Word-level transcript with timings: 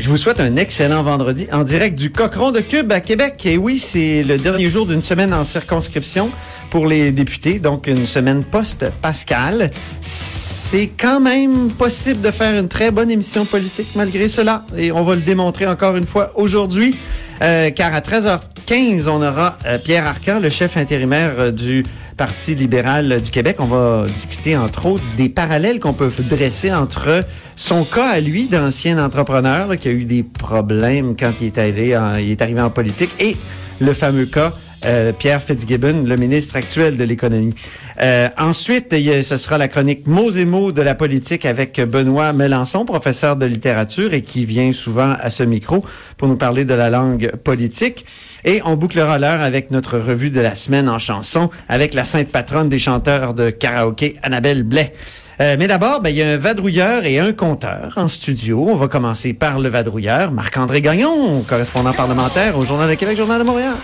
Je 0.00 0.08
vous 0.08 0.16
souhaite 0.16 0.40
un 0.40 0.56
excellent 0.56 1.02
vendredi 1.02 1.46
en 1.52 1.62
direct 1.62 1.94
du 1.94 2.10
Cochon 2.10 2.52
de 2.52 2.60
Cube 2.60 2.90
à 2.90 3.00
Québec. 3.00 3.44
Et 3.44 3.58
oui, 3.58 3.78
c'est 3.78 4.22
le 4.22 4.38
dernier 4.38 4.70
jour 4.70 4.86
d'une 4.86 5.02
semaine 5.02 5.34
en 5.34 5.44
circonscription 5.44 6.30
pour 6.70 6.86
les 6.86 7.12
députés, 7.12 7.58
donc 7.58 7.86
une 7.86 8.06
semaine 8.06 8.42
post-Pascal. 8.42 9.70
C'est 10.00 10.86
quand 10.98 11.20
même 11.20 11.70
possible 11.72 12.22
de 12.22 12.30
faire 12.30 12.58
une 12.58 12.68
très 12.68 12.90
bonne 12.90 13.10
émission 13.10 13.44
politique 13.44 13.88
malgré 13.94 14.30
cela. 14.30 14.64
Et 14.74 14.90
on 14.90 15.02
va 15.02 15.16
le 15.16 15.20
démontrer 15.20 15.66
encore 15.66 15.94
une 15.96 16.06
fois 16.06 16.30
aujourd'hui. 16.34 16.96
Euh, 17.42 17.70
car 17.70 17.94
à 17.94 18.00
13h15, 18.00 19.06
on 19.08 19.22
aura 19.22 19.58
euh, 19.66 19.76
Pierre 19.78 20.06
Arcan, 20.06 20.40
le 20.40 20.48
chef 20.48 20.78
intérimaire 20.78 21.32
euh, 21.38 21.52
du 21.52 21.84
Parti 22.20 22.54
libéral 22.54 23.22
du 23.22 23.30
Québec. 23.30 23.56
On 23.60 23.64
va 23.64 24.04
discuter 24.06 24.54
entre 24.54 24.84
autres 24.84 25.04
des 25.16 25.30
parallèles 25.30 25.80
qu'on 25.80 25.94
peut 25.94 26.12
dresser 26.28 26.70
entre 26.70 27.24
son 27.56 27.82
cas 27.82 28.10
à 28.10 28.20
lui 28.20 28.46
d'ancien 28.46 29.02
entrepreneur 29.02 29.74
qui 29.78 29.88
a 29.88 29.90
eu 29.90 30.04
des 30.04 30.22
problèmes 30.22 31.16
quand 31.16 31.32
il 31.40 31.46
est 31.46 32.42
arrivé 32.42 32.60
en 32.60 32.68
politique 32.68 33.08
et 33.20 33.38
le 33.80 33.94
fameux 33.94 34.26
cas 34.26 34.52
euh, 34.84 35.12
Pierre 35.12 35.42
Fitzgibbon, 35.42 36.04
le 36.06 36.16
ministre 36.16 36.56
actuel 36.56 36.96
de 36.96 37.04
l'économie. 37.04 37.54
Euh, 38.00 38.28
ensuite, 38.38 38.94
ce 39.22 39.36
sera 39.36 39.58
la 39.58 39.68
chronique 39.68 40.06
mots 40.06 40.30
et 40.30 40.44
mots 40.44 40.72
de 40.72 40.82
la 40.82 40.94
politique 40.94 41.44
avec 41.44 41.80
Benoît 41.80 42.32
Melançon, 42.32 42.84
professeur 42.84 43.36
de 43.36 43.46
littérature 43.46 44.14
et 44.14 44.22
qui 44.22 44.44
vient 44.44 44.72
souvent 44.72 45.14
à 45.20 45.30
ce 45.30 45.42
micro 45.42 45.84
pour 46.16 46.28
nous 46.28 46.36
parler 46.36 46.64
de 46.64 46.74
la 46.74 46.90
langue 46.90 47.32
politique. 47.36 48.04
Et 48.44 48.62
on 48.64 48.76
bouclera 48.76 49.18
l'heure 49.18 49.40
avec 49.40 49.70
notre 49.70 49.98
revue 49.98 50.30
de 50.30 50.40
la 50.40 50.54
semaine 50.54 50.88
en 50.88 50.98
chanson 50.98 51.50
avec 51.68 51.94
la 51.94 52.04
sainte 52.04 52.28
patronne 52.28 52.68
des 52.68 52.78
chanteurs 52.78 53.34
de 53.34 53.50
karaoké, 53.50 54.16
Annabelle 54.22 54.62
Blais. 54.62 54.92
Euh, 55.40 55.56
mais 55.58 55.66
d'abord, 55.66 56.02
ben, 56.02 56.10
il 56.10 56.16
y 56.16 56.22
a 56.22 56.28
un 56.28 56.36
vadrouilleur 56.36 57.04
et 57.06 57.18
un 57.18 57.32
compteur 57.32 57.94
en 57.96 58.08
studio. 58.08 58.66
On 58.68 58.76
va 58.76 58.88
commencer 58.88 59.32
par 59.32 59.58
le 59.58 59.70
vadrouilleur, 59.70 60.32
Marc-André 60.32 60.82
Gagnon, 60.82 61.42
correspondant 61.48 61.94
parlementaire 61.94 62.58
au 62.58 62.64
Journal 62.66 62.90
de 62.90 62.94
Québec, 62.94 63.16
Journal 63.16 63.38
de 63.38 63.44
Montréal. 63.44 63.76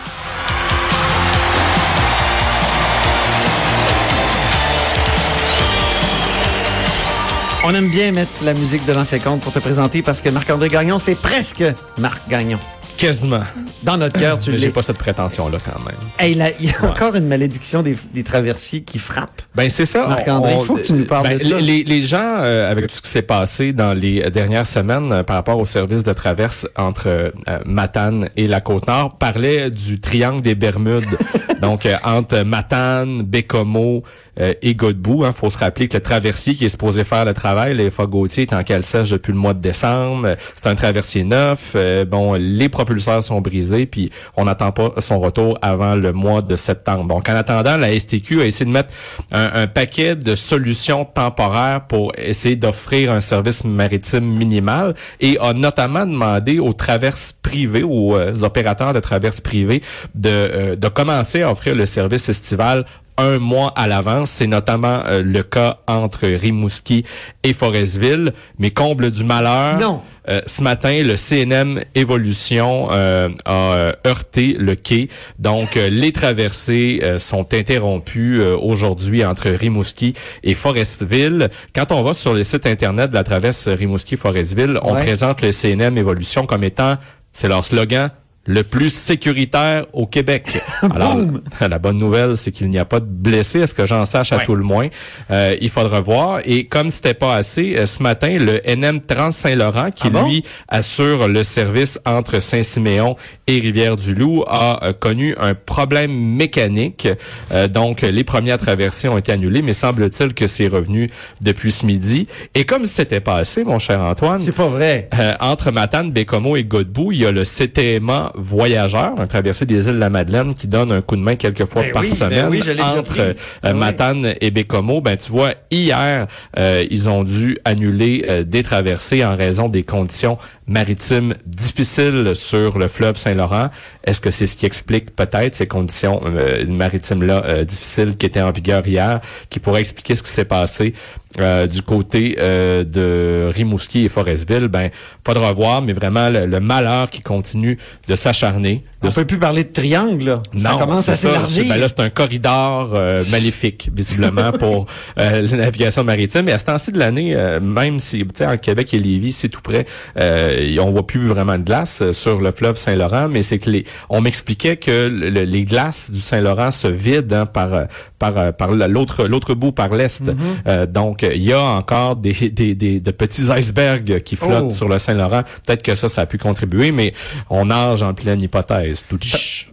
On 7.68 7.74
aime 7.74 7.90
bien 7.90 8.12
mettre 8.12 8.30
la 8.44 8.54
musique 8.54 8.86
de 8.86 8.92
l'ancien 8.92 9.18
compte 9.18 9.40
pour 9.40 9.52
te 9.52 9.58
présenter 9.58 10.00
parce 10.00 10.20
que 10.20 10.28
Marc-André 10.28 10.68
Gagnon, 10.68 11.00
c'est 11.00 11.20
presque 11.20 11.64
Marc 11.98 12.28
Gagnon. 12.28 12.58
Quasiment. 12.96 13.40
Dans 13.82 13.96
notre 13.96 14.16
cœur, 14.18 14.38
tu 14.38 14.50
Mais 14.52 14.58
j'ai 14.58 14.68
l'es. 14.68 14.72
pas 14.72 14.82
cette 14.82 14.98
prétention-là 14.98 15.58
quand 15.64 15.84
même. 15.84 15.96
Hey, 16.20 16.34
là, 16.34 16.48
il 16.60 16.66
y 16.66 16.68
a 16.72 16.80
Ouais. 16.80 16.88
encore 16.88 17.16
une 17.16 17.26
malédiction 17.26 17.82
des, 17.82 17.96
des 18.14 18.22
traversiers 18.22 18.82
qui 18.84 18.98
frappe. 19.00 19.42
Ben 19.56 19.68
c'est 19.68 19.84
ça. 19.84 20.06
Marc-André, 20.06 20.54
il 20.60 20.64
faut 20.64 20.76
que 20.76 20.82
tu 20.82 20.92
nous 20.92 21.04
parles 21.06 21.26
ben, 21.28 21.36
de 21.36 21.42
ça. 21.42 21.58
Les, 21.60 21.82
les 21.82 22.00
gens, 22.00 22.36
euh, 22.38 22.70
avec 22.70 22.86
tout 22.86 22.94
ce 22.94 23.02
qui 23.02 23.10
s'est 23.10 23.20
passé 23.22 23.72
dans 23.72 23.92
les 23.92 24.30
dernières 24.30 24.64
semaines 24.66 25.10
euh, 25.12 25.22
par 25.24 25.34
rapport 25.36 25.58
au 25.58 25.66
service 25.66 26.04
de 26.04 26.12
traverse 26.12 26.68
entre 26.76 27.08
euh, 27.08 27.30
Matane 27.66 28.28
et 28.36 28.46
la 28.46 28.60
Côte-Nord, 28.60 29.18
parlaient 29.18 29.70
du 29.70 30.00
triangle 30.00 30.40
des 30.40 30.54
Bermudes. 30.54 31.04
Donc, 31.60 31.88
entre 32.04 32.42
Matane, 32.42 33.22
Bécomo 33.22 34.04
euh, 34.40 34.54
et 34.62 34.74
Godbout. 34.74 35.24
Il 35.26 35.32
faut 35.32 35.50
se 35.50 35.58
rappeler 35.58 35.88
que 35.88 35.96
le 35.96 36.02
traversier 36.02 36.54
qui 36.54 36.64
est 36.64 36.68
supposé 36.68 37.04
faire 37.04 37.24
le 37.24 37.34
travail, 37.34 37.76
les 37.76 37.90
Gauthier, 37.96 38.42
est 38.42 38.52
en 38.52 38.62
cale-sèche 38.62 39.10
depuis 39.10 39.32
le 39.32 39.38
mois 39.38 39.54
de 39.54 39.60
décembre. 39.60 40.36
C'est 40.54 40.68
un 40.68 40.74
traversier 40.74 41.24
neuf. 41.24 41.72
Euh, 41.74 42.04
bon, 42.04 42.34
les 42.34 42.68
propulseurs 42.68 43.24
sont 43.24 43.40
brisés, 43.40 43.86
puis 43.86 44.10
on 44.36 44.44
n'attend 44.44 44.72
pas 44.72 44.92
son 44.98 45.18
retour 45.18 45.58
avant 45.62 45.94
le 45.94 46.12
mois 46.12 46.42
de 46.42 46.56
septembre. 46.56 47.06
Donc, 47.06 47.28
en 47.28 47.34
attendant, 47.34 47.76
la 47.76 47.98
STQ 47.98 48.42
a 48.42 48.46
essayé 48.46 48.66
de 48.66 48.70
mettre 48.70 48.92
un, 49.32 49.50
un 49.54 49.66
paquet 49.66 50.16
de 50.16 50.34
solutions 50.34 51.04
temporaires 51.04 51.86
pour 51.88 52.12
essayer 52.16 52.56
d'offrir 52.56 53.12
un 53.12 53.20
service 53.20 53.64
maritime 53.64 54.24
minimal 54.24 54.94
et 55.20 55.38
a 55.40 55.52
notamment 55.52 56.06
demandé 56.06 56.58
aux 56.58 56.72
traverses 56.72 57.32
privées, 57.32 57.82
aux 57.82 58.16
euh, 58.16 58.42
opérateurs 58.42 58.92
de 58.92 59.00
traverses 59.00 59.40
privées, 59.40 59.82
de, 60.14 60.28
euh, 60.30 60.76
de 60.76 60.88
commencer 60.88 61.42
à 61.42 61.50
offrir 61.50 61.74
le 61.74 61.86
service 61.86 62.28
estival 62.28 62.84
un 63.18 63.38
mois 63.38 63.72
à 63.76 63.86
l'avance. 63.88 64.30
C'est 64.30 64.46
notamment 64.46 65.02
euh, 65.06 65.22
le 65.22 65.42
cas 65.42 65.78
entre 65.86 66.26
Rimouski 66.26 67.04
et 67.42 67.52
Forestville. 67.52 68.32
Mais 68.58 68.70
comble 68.70 69.10
du 69.10 69.24
malheur, 69.24 69.78
Non. 69.80 70.02
euh, 70.28 70.40
ce 70.46 70.62
matin, 70.62 71.02
le 71.02 71.16
CNM 71.16 71.80
Évolution 71.94 72.88
euh, 72.90 73.28
a 73.44 73.52
euh, 73.74 73.92
heurté 74.06 74.56
le 74.58 74.74
quai. 74.74 75.08
Donc, 75.38 75.76
euh, 75.76 75.88
les 75.90 76.12
traversées 76.12 77.00
euh, 77.02 77.18
sont 77.18 77.52
interrompues 77.54 78.40
euh, 78.40 78.56
aujourd'hui 78.56 79.24
entre 79.24 79.48
Rimouski 79.50 80.14
et 80.42 80.54
Forestville. 80.54 81.48
Quand 81.74 81.92
on 81.92 82.02
va 82.02 82.14
sur 82.14 82.34
le 82.34 82.44
site 82.44 82.66
Internet 82.66 83.10
de 83.10 83.14
la 83.14 83.24
traverse 83.24 83.68
Rimouski-Forestville, 83.68 84.78
on 84.82 84.94
Ouais. 84.94 85.02
présente 85.02 85.42
le 85.42 85.52
CNM 85.52 85.98
Évolution 85.98 86.46
comme 86.46 86.64
étant, 86.64 86.96
c'est 87.32 87.48
leur 87.48 87.64
slogan, 87.64 88.10
le 88.46 88.62
plus 88.62 88.92
sécuritaire 88.92 89.86
au 89.92 90.06
Québec. 90.06 90.46
Alors, 90.94 91.16
la 91.60 91.78
bonne 91.78 91.98
nouvelle, 91.98 92.36
c'est 92.36 92.52
qu'il 92.52 92.70
n'y 92.70 92.78
a 92.78 92.84
pas 92.84 93.00
de 93.00 93.06
blessés, 93.06 93.60
est-ce 93.60 93.74
que 93.74 93.86
j'en 93.86 94.04
sache 94.04 94.32
à 94.32 94.36
Ouais. 94.38 94.44
tout 94.44 94.54
le 94.54 94.62
moins? 94.64 94.88
Euh, 95.30 95.54
il 95.60 95.70
faudra 95.70 96.00
voir. 96.00 96.40
Et 96.44 96.64
comme 96.66 96.90
c'était 96.90 97.14
pas 97.14 97.34
assez, 97.34 97.76
euh, 97.76 97.86
ce 97.86 98.02
matin, 98.02 98.38
le 98.38 98.60
NM 98.66 99.00
Trans-Saint-Laurent, 99.00 99.90
qui 99.90 100.04
Ah 100.08 100.10
bon? 100.10 100.28
lui 100.28 100.42
assure 100.68 101.28
le 101.28 101.42
service 101.44 101.98
entre 102.04 102.40
Saint-Siméon 102.40 103.16
et 103.46 103.58
Rivière-du-Loup, 103.60 104.44
a 104.46 104.84
euh, 104.84 104.92
connu 104.92 105.34
un 105.40 105.54
problème 105.54 106.12
mécanique. 106.12 107.08
Euh, 107.52 107.68
donc, 107.68 108.02
les 108.02 108.24
premières 108.24 108.58
traversées 108.58 109.08
ont 109.08 109.18
été 109.18 109.32
annulées, 109.32 109.62
mais 109.62 109.72
semble-t-il 109.72 110.34
que 110.34 110.46
c'est 110.46 110.68
revenu 110.68 111.10
depuis 111.40 111.72
ce 111.72 111.86
midi. 111.86 112.26
Et 112.54 112.64
comme 112.64 112.86
c'était 112.86 113.20
pas 113.20 113.36
assez, 113.36 113.64
mon 113.64 113.78
cher 113.78 114.00
Antoine, 114.00 114.38
C'est 114.40 114.52
pas 114.52 114.68
vrai. 114.68 115.08
euh, 115.18 115.34
entre 115.40 115.70
Matane, 115.70 116.10
Bécomo 116.12 116.56
et 116.56 116.64
Godbout, 116.64 117.12
il 117.12 117.18
y 117.18 117.26
a 117.26 117.32
le 117.32 117.44
CTMA 117.44 118.32
Voyageur, 118.36 119.18
un 119.18 119.26
traversée 119.26 119.64
des 119.64 119.86
îles 119.86 119.94
de 119.94 119.98
la 119.98 120.10
Madeleine 120.10 120.54
qui 120.54 120.66
donne 120.66 120.92
un 120.92 121.00
coup 121.00 121.16
de 121.16 121.22
main 121.22 121.36
quelques 121.36 121.64
fois 121.64 121.82
Ben 121.82 121.92
par 121.92 122.02
oui, 122.02 122.08
ben 122.10 122.14
semaine 122.14 122.46
oui, 122.50 122.60
entre 122.80 123.34
euh. 123.64 123.72
Matane 123.72 124.34
et 124.40 124.50
Bécomo. 124.50 125.00
Ben 125.00 125.16
tu 125.16 125.32
vois, 125.32 125.54
hier, 125.70 126.26
euh, 126.58 126.84
ils 126.90 127.08
ont 127.08 127.24
dû 127.24 127.56
annuler 127.64 128.24
euh, 128.28 128.44
des 128.44 128.62
traversées 128.62 129.24
en 129.24 129.34
raison 129.34 129.68
des 129.68 129.84
conditions 129.84 130.36
maritimes 130.66 131.34
difficiles 131.46 132.32
sur 132.34 132.78
le 132.78 132.88
fleuve 132.88 133.16
Saint-Laurent. 133.16 133.70
Est-ce 134.04 134.20
que 134.20 134.30
c'est 134.30 134.46
ce 134.46 134.56
qui 134.56 134.66
explique 134.66 135.14
peut-être 135.14 135.54
ces 135.54 135.66
conditions 135.66 136.20
euh, 136.24 136.66
maritimes-là 136.66 137.44
euh, 137.44 137.64
difficiles 137.64 138.16
qui 138.16 138.26
étaient 138.26 138.42
en 138.42 138.50
vigueur 138.50 138.86
hier, 138.86 139.20
qui 139.48 139.60
pourrait 139.60 139.80
expliquer 139.80 140.16
ce 140.16 140.22
qui 140.22 140.30
s'est 140.30 140.44
passé 140.44 140.92
euh, 141.38 141.66
du 141.66 141.82
côté 141.82 142.36
de 142.36 143.50
Rimouski 143.52 144.06
et 144.06 144.08
Forestville? 144.08 144.68
Ben, 144.68 144.90
faudra 145.24 145.52
voir, 145.52 145.82
mais 145.82 145.92
vraiment 145.92 146.28
le 146.30 146.60
malheur 146.60 147.10
qui 147.10 147.22
continue 147.22 147.78
de 148.08 148.16
s'acharner. 148.16 148.82
On 149.08 149.12
peut 149.12 149.24
plus 149.24 149.38
parler 149.38 149.64
de 149.64 149.72
triangle, 149.72 150.24
là. 150.26 150.34
ça 150.60 150.70
non, 150.72 150.78
commence 150.78 151.02
c'est 151.04 151.12
à 151.12 151.14
ça. 151.14 151.28
s'élargir. 151.28 151.64
Ben 151.68 151.80
là, 151.80 151.88
c'est 151.88 152.00
un 152.00 152.10
corridor 152.10 152.90
euh, 152.94 153.24
maléfique, 153.30 153.90
visiblement, 153.94 154.52
pour 154.58 154.86
euh, 155.18 155.46
la 155.50 155.56
navigation 155.56 156.04
maritime. 156.04 156.48
Et 156.48 156.52
à 156.52 156.58
ce 156.58 156.64
temps-ci 156.66 156.92
de 156.92 156.98
l'année, 156.98 157.34
euh, 157.36 157.60
même 157.60 157.98
si, 158.00 158.18
tu 158.18 158.26
sais, 158.34 158.46
en 158.46 158.56
Québec 158.56 158.92
et 158.94 158.98
Lévis, 158.98 159.32
c'est 159.32 159.48
tout 159.48 159.60
près, 159.62 159.86
euh, 160.18 160.76
on 160.80 160.90
voit 160.90 161.06
plus 161.06 161.26
vraiment 161.26 161.58
de 161.58 161.62
glace 161.64 162.00
euh, 162.02 162.12
sur 162.12 162.40
le 162.40 162.50
fleuve 162.52 162.76
Saint-Laurent, 162.76 163.28
mais 163.28 163.42
c'est 163.42 163.58
que 163.58 163.70
les, 163.70 163.84
on 164.08 164.20
m'expliquait 164.20 164.76
que 164.76 165.08
le- 165.08 165.30
le- 165.30 165.44
les 165.44 165.64
glaces 165.64 166.10
du 166.10 166.20
Saint-Laurent 166.20 166.70
se 166.70 166.88
vident 166.88 167.36
hein, 167.36 167.46
par, 167.46 167.72
euh, 167.74 167.84
par, 168.18 168.52
par 168.54 168.72
la- 168.72 168.88
l'autre, 168.88 169.24
l'autre 169.26 169.54
bout, 169.54 169.72
par 169.72 169.94
l'est. 169.94 170.22
Mm-hmm. 170.22 170.34
Euh, 170.66 170.86
donc, 170.86 171.22
il 171.22 171.42
y 171.42 171.52
a 171.52 171.60
encore 171.60 172.16
des, 172.16 172.32
des, 172.50 172.74
des, 172.74 173.00
de 173.00 173.10
petits 173.10 173.50
icebergs 173.56 174.20
qui 174.22 174.36
flottent 174.36 174.64
Oh. 174.66 174.70
sur 174.70 174.88
le 174.88 174.98
Saint-Laurent. 174.98 175.42
Peut-être 175.66 175.82
que 175.82 175.94
ça, 175.94 176.08
ça 176.08 176.22
a 176.22 176.26
pu 176.26 176.38
contribuer, 176.38 176.92
mais 176.92 177.12
on 177.50 177.66
nage 177.66 178.02
en 178.02 178.14
pleine 178.14 178.40
hypothèse. 178.40 178.95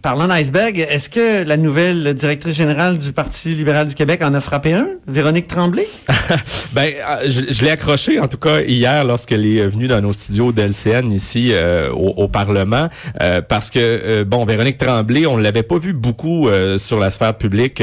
Parlant 0.02 0.28
d'iceberg, 0.28 0.78
est-ce 0.78 1.08
que 1.08 1.44
la 1.46 1.56
nouvelle 1.56 2.14
directrice 2.14 2.56
générale 2.56 2.98
du 2.98 3.12
Parti 3.12 3.54
libéral 3.54 3.88
du 3.88 3.94
Québec 3.94 4.22
en 4.22 4.34
a 4.34 4.40
frappé 4.40 4.72
un? 4.72 4.88
Véronique 5.06 5.46
Tremblay? 5.48 5.86
Ben, 6.72 6.92
euh, 6.92 7.22
je, 7.26 7.52
je 7.52 7.64
l'ai 7.64 7.70
accroché 7.70 8.18
en 8.18 8.26
tout 8.26 8.38
cas 8.38 8.62
hier 8.62 9.04
lorsqu'elle 9.04 9.46
est 9.46 9.64
venue 9.66 9.86
dans 9.86 10.00
nos 10.00 10.12
studios 10.12 10.50
d'LCN 10.50 11.12
ici 11.12 11.50
euh, 11.52 11.90
au, 11.90 12.24
au 12.24 12.28
Parlement, 12.28 12.88
euh, 13.20 13.40
parce 13.40 13.70
que 13.70 13.78
euh, 13.78 14.24
bon, 14.24 14.44
Véronique 14.44 14.78
Tremblay, 14.78 15.26
on 15.26 15.36
l'avait 15.36 15.62
pas 15.62 15.78
vu 15.78 15.92
beaucoup 15.92 16.48
sur 16.78 16.98
la 16.98 17.10
sphère 17.10 17.36
publique 17.36 17.82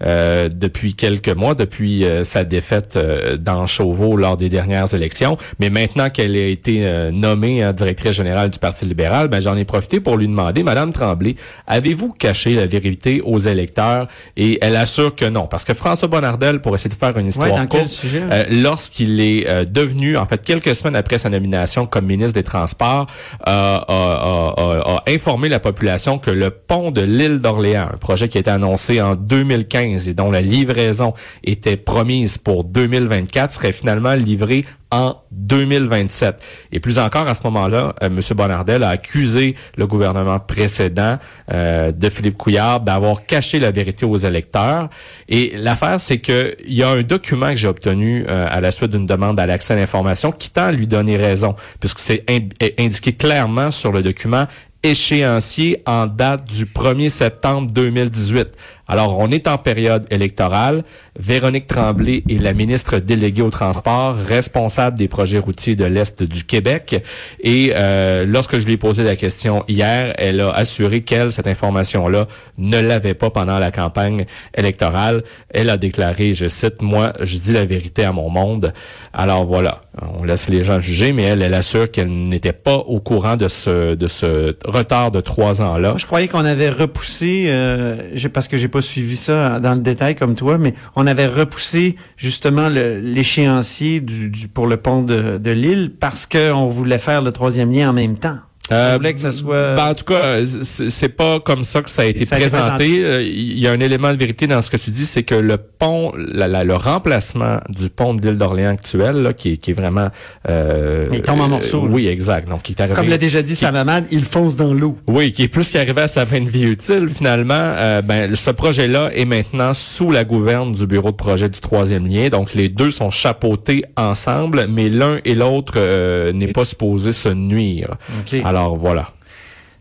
depuis 0.00 0.94
quelques 0.94 1.28
mois, 1.28 1.54
depuis 1.54 2.04
sa 2.22 2.44
défaite 2.44 2.98
dans 3.38 3.66
Chauveau 3.66 4.16
lors 4.16 4.36
des 4.36 4.48
dernières 4.48 4.92
élections, 4.94 5.36
mais 5.58 5.70
maintenant 5.70 6.10
qu'elle 6.10 6.36
a 6.36 6.46
été 6.46 7.10
nommée 7.12 7.62
hein, 7.62 7.72
directrice 7.72 8.12
générale 8.12 8.50
du 8.50 8.58
Parti 8.58 8.86
libéral, 8.86 9.28
ben 9.28 9.40
j'en 9.40 9.56
ai 9.56 9.64
profité 9.64 10.00
pour 10.00 10.16
lui 10.16 10.26
demander, 10.26 10.62
Madame 10.68 10.92
Tremblay, 10.92 11.34
avez-vous 11.66 12.12
caché 12.12 12.54
la 12.54 12.66
vérité 12.66 13.20
aux 13.24 13.38
électeurs? 13.38 14.06
Et 14.36 14.58
elle 14.60 14.76
assure 14.76 15.14
que 15.16 15.24
non, 15.24 15.46
parce 15.46 15.64
que 15.64 15.74
François 15.74 16.08
Bonnardel, 16.08 16.60
pour 16.60 16.74
essayer 16.74 16.90
de 16.90 16.94
faire 16.94 17.16
une 17.18 17.26
histoire 17.26 17.48
Ouais, 17.50 17.56
courte, 17.66 17.84
euh, 18.30 18.44
lorsqu'il 18.50 19.20
est 19.20 19.48
euh, 19.48 19.64
devenu, 19.64 20.16
en 20.16 20.26
fait, 20.26 20.42
quelques 20.44 20.74
semaines 20.74 20.96
après 20.96 21.18
sa 21.18 21.30
nomination 21.30 21.86
comme 21.86 22.06
ministre 22.06 22.34
des 22.34 22.42
Transports, 22.42 23.06
euh, 23.46 23.50
a, 23.50 23.84
a- 23.88 24.54
a- 24.56 24.96
a 24.96 25.02
informé 25.08 25.48
la 25.48 25.60
population 25.60 26.18
que 26.18 26.30
le 26.30 26.50
pont 26.50 26.90
de 26.90 27.00
l'île 27.00 27.38
d'Orléans, 27.38 27.88
un 27.92 27.96
projet 27.96 28.28
qui 28.28 28.38
a 28.38 28.40
été 28.40 28.50
annoncé 28.50 29.00
en 29.00 29.14
2015 29.14 30.08
et 30.08 30.14
dont 30.14 30.30
la 30.30 30.40
livraison 30.40 31.14
était 31.44 31.76
promise 31.76 32.38
pour 32.38 32.64
2024, 32.64 33.52
serait 33.52 33.72
finalement 33.72 34.14
livré 34.14 34.64
en 34.90 35.16
2027. 35.32 36.42
Et 36.72 36.80
plus 36.80 36.98
encore, 36.98 37.28
à 37.28 37.34
ce 37.34 37.42
moment-là, 37.44 37.94
euh, 38.02 38.06
M. 38.06 38.20
Bonnardel 38.36 38.82
a 38.82 38.90
accusé 38.90 39.54
le 39.76 39.86
gouvernement 39.86 40.38
précédent 40.38 41.18
euh, 41.52 41.92
de 41.92 42.08
Philippe 42.08 42.36
Couillard 42.38 42.80
d'avoir 42.80 43.26
caché 43.26 43.58
la 43.58 43.70
vérité 43.70 44.06
aux 44.06 44.16
électeurs. 44.16 44.88
Et 45.28 45.52
l'affaire, 45.56 46.00
c'est 46.00 46.18
que 46.18 46.56
il 46.66 46.74
y 46.74 46.82
a 46.82 46.88
un 46.90 47.02
document 47.02 47.50
que 47.50 47.56
j'ai 47.56 47.68
obtenu 47.68 48.24
euh, 48.28 48.46
à 48.50 48.60
la 48.60 48.70
suite 48.70 48.90
d'une 48.90 49.06
demande 49.06 49.38
à 49.38 49.46
l'accès 49.46 49.74
à 49.74 49.76
l'information 49.76 50.32
qui 50.32 50.50
tend 50.50 50.64
à 50.66 50.72
lui 50.72 50.86
donner 50.86 51.16
raison, 51.16 51.54
puisque 51.80 51.98
c'est 51.98 52.24
in- 52.28 52.48
indiqué 52.78 53.12
clairement 53.12 53.70
sur 53.70 53.92
le 53.92 54.02
document 54.02 54.46
échéancier 54.82 55.82
en 55.86 56.06
date 56.06 56.44
du 56.44 56.64
1er 56.64 57.08
septembre 57.08 57.70
2018. 57.72 58.48
Alors, 58.88 59.18
on 59.18 59.30
est 59.30 59.46
en 59.46 59.58
période 59.58 60.06
électorale. 60.10 60.82
Véronique 61.18 61.66
Tremblay 61.66 62.22
est 62.28 62.40
la 62.40 62.54
ministre 62.54 62.98
déléguée 62.98 63.42
au 63.42 63.50
transport, 63.50 64.16
responsable 64.16 64.96
des 64.96 65.08
projets 65.08 65.38
routiers 65.38 65.76
de 65.76 65.84
l'Est 65.84 66.22
du 66.22 66.44
Québec. 66.44 67.02
Et 67.40 67.72
euh, 67.74 68.24
lorsque 68.26 68.56
je 68.56 68.64
lui 68.64 68.74
ai 68.74 68.76
posé 68.78 69.04
la 69.04 69.14
question 69.14 69.62
hier, 69.68 70.14
elle 70.16 70.40
a 70.40 70.50
assuré 70.52 71.02
qu'elle, 71.02 71.32
cette 71.32 71.46
information-là, 71.46 72.28
ne 72.56 72.80
l'avait 72.80 73.14
pas 73.14 73.28
pendant 73.28 73.58
la 73.58 73.70
campagne 73.70 74.24
électorale. 74.56 75.22
Elle 75.50 75.68
a 75.68 75.76
déclaré, 75.76 76.32
je 76.32 76.48
cite, 76.48 76.80
moi, 76.80 77.12
je 77.20 77.36
dis 77.36 77.52
la 77.52 77.66
vérité 77.66 78.04
à 78.04 78.12
mon 78.12 78.30
monde. 78.30 78.72
Alors 79.12 79.44
voilà, 79.44 79.82
on 80.00 80.24
laisse 80.24 80.48
les 80.48 80.64
gens 80.64 80.80
juger, 80.80 81.12
mais 81.12 81.24
elle, 81.24 81.42
elle 81.42 81.54
assure 81.54 81.90
qu'elle 81.90 82.10
n'était 82.10 82.52
pas 82.52 82.76
au 82.76 83.00
courant 83.00 83.36
de 83.36 83.48
ce, 83.48 83.94
de 83.94 84.06
ce 84.06 84.56
retard 84.64 85.10
de 85.10 85.20
trois 85.20 85.60
ans-là. 85.60 85.94
Je 85.98 86.06
croyais 86.06 86.28
qu'on 86.28 86.44
avait 86.44 86.70
repoussé, 86.70 87.46
euh, 87.48 87.96
parce 88.32 88.48
que 88.48 88.56
j'ai 88.56 88.68
pas 88.68 88.77
suivi 88.80 89.16
ça 89.16 89.60
dans 89.60 89.74
le 89.74 89.80
détail 89.80 90.14
comme 90.14 90.34
toi, 90.34 90.58
mais 90.58 90.74
on 90.96 91.06
avait 91.06 91.26
repoussé 91.26 91.96
justement 92.16 92.68
l'échéancier 92.68 94.00
du, 94.00 94.48
pour 94.48 94.66
le 94.66 94.76
pont 94.76 95.02
de, 95.02 95.38
de 95.38 95.50
l'île 95.50 95.92
parce 95.98 96.26
qu'on 96.26 96.66
voulait 96.66 96.98
faire 96.98 97.22
le 97.22 97.32
troisième 97.32 97.72
lien 97.72 97.90
en 97.90 97.92
même 97.92 98.16
temps. 98.16 98.38
Euh, 98.70 98.94
voulait 98.98 99.14
que 99.14 99.20
ça 99.20 99.32
soit... 99.32 99.74
Ben, 99.76 99.88
en 99.90 99.94
tout 99.94 100.04
cas, 100.04 100.38
c'est 100.62 101.08
pas 101.08 101.40
comme 101.40 101.64
ça 101.64 101.82
que 101.82 101.90
ça 101.90 102.02
a 102.02 102.04
été 102.04 102.24
Ça 102.26 102.36
a 102.36 102.38
été 102.40 102.48
présenté. 102.50 103.04
Euh, 103.04 103.22
Il 103.22 103.58
y 103.58 103.66
a 103.66 103.72
un 103.72 103.80
élément 103.80 104.12
de 104.12 104.18
vérité 104.18 104.46
dans 104.46 104.60
ce 104.62 104.70
que 104.70 104.76
tu 104.76 104.90
dis, 104.90 105.06
c'est 105.06 105.22
que 105.22 105.34
le 105.34 105.56
pont, 105.56 106.12
la- 106.16 106.48
la- 106.48 106.64
le 106.64 106.74
remplacement 106.76 107.58
du 107.68 107.88
pont 107.90 108.14
de 108.14 108.26
l'île 108.26 108.36
d'Orléans 108.36 108.70
actuel, 108.70 109.16
là, 109.22 109.32
qui, 109.32 109.52
est- 109.52 109.56
qui 109.56 109.70
est 109.70 109.74
vraiment... 109.74 110.08
Euh, 110.48 111.08
Il 111.12 111.22
tombe 111.22 111.40
en 111.40 111.48
morceaux, 111.48 111.86
oui, 111.88 112.08
exact. 112.08 112.48
Donc, 112.48 112.62
qui 112.62 112.72
est 112.72 112.80
arrivé... 112.80 112.96
Comme 112.96 113.08
l'a 113.08 113.18
déjà 113.18 113.42
dit 113.42 113.56
sa 113.56 113.72
maman, 113.72 114.00
il 114.10 114.24
fonce 114.24 114.56
dans 114.56 114.74
l'eau. 114.74 114.98
Oui, 115.06 115.32
qui 115.32 115.44
est 115.44 115.48
plus 115.48 115.70
qu'arrivé 115.70 116.02
à 116.02 116.08
sa 116.08 116.26
fin 116.26 116.40
de 116.40 116.48
vie 116.48 116.64
utile, 116.64 117.08
finalement. 117.08 117.54
euh, 117.54 118.02
ben, 118.02 118.34
ce 118.34 118.50
projet-là 118.50 119.10
est 119.14 119.24
maintenant 119.24 119.72
sous 119.74 120.10
la 120.10 120.24
gouverne 120.24 120.72
du 120.72 120.86
bureau 120.86 121.10
de 121.10 121.16
projet 121.16 121.48
du 121.48 121.60
troisième 121.60 122.06
lien. 122.06 122.28
Donc, 122.28 122.54
les 122.54 122.68
deux 122.68 122.90
sont 122.90 123.10
chapeautés 123.10 123.84
ensemble, 123.96 124.66
mais 124.68 124.88
l'un 124.88 125.18
et 125.24 125.34
l'autre 125.34 125.74
euh, 125.76 126.32
n'est 126.32 126.48
pas 126.52 126.64
supposé 126.64 127.12
se 127.12 127.28
nuire. 127.28 127.96
OK. 128.20 128.40
Alors, 128.44 128.57
voilà. 128.76 129.12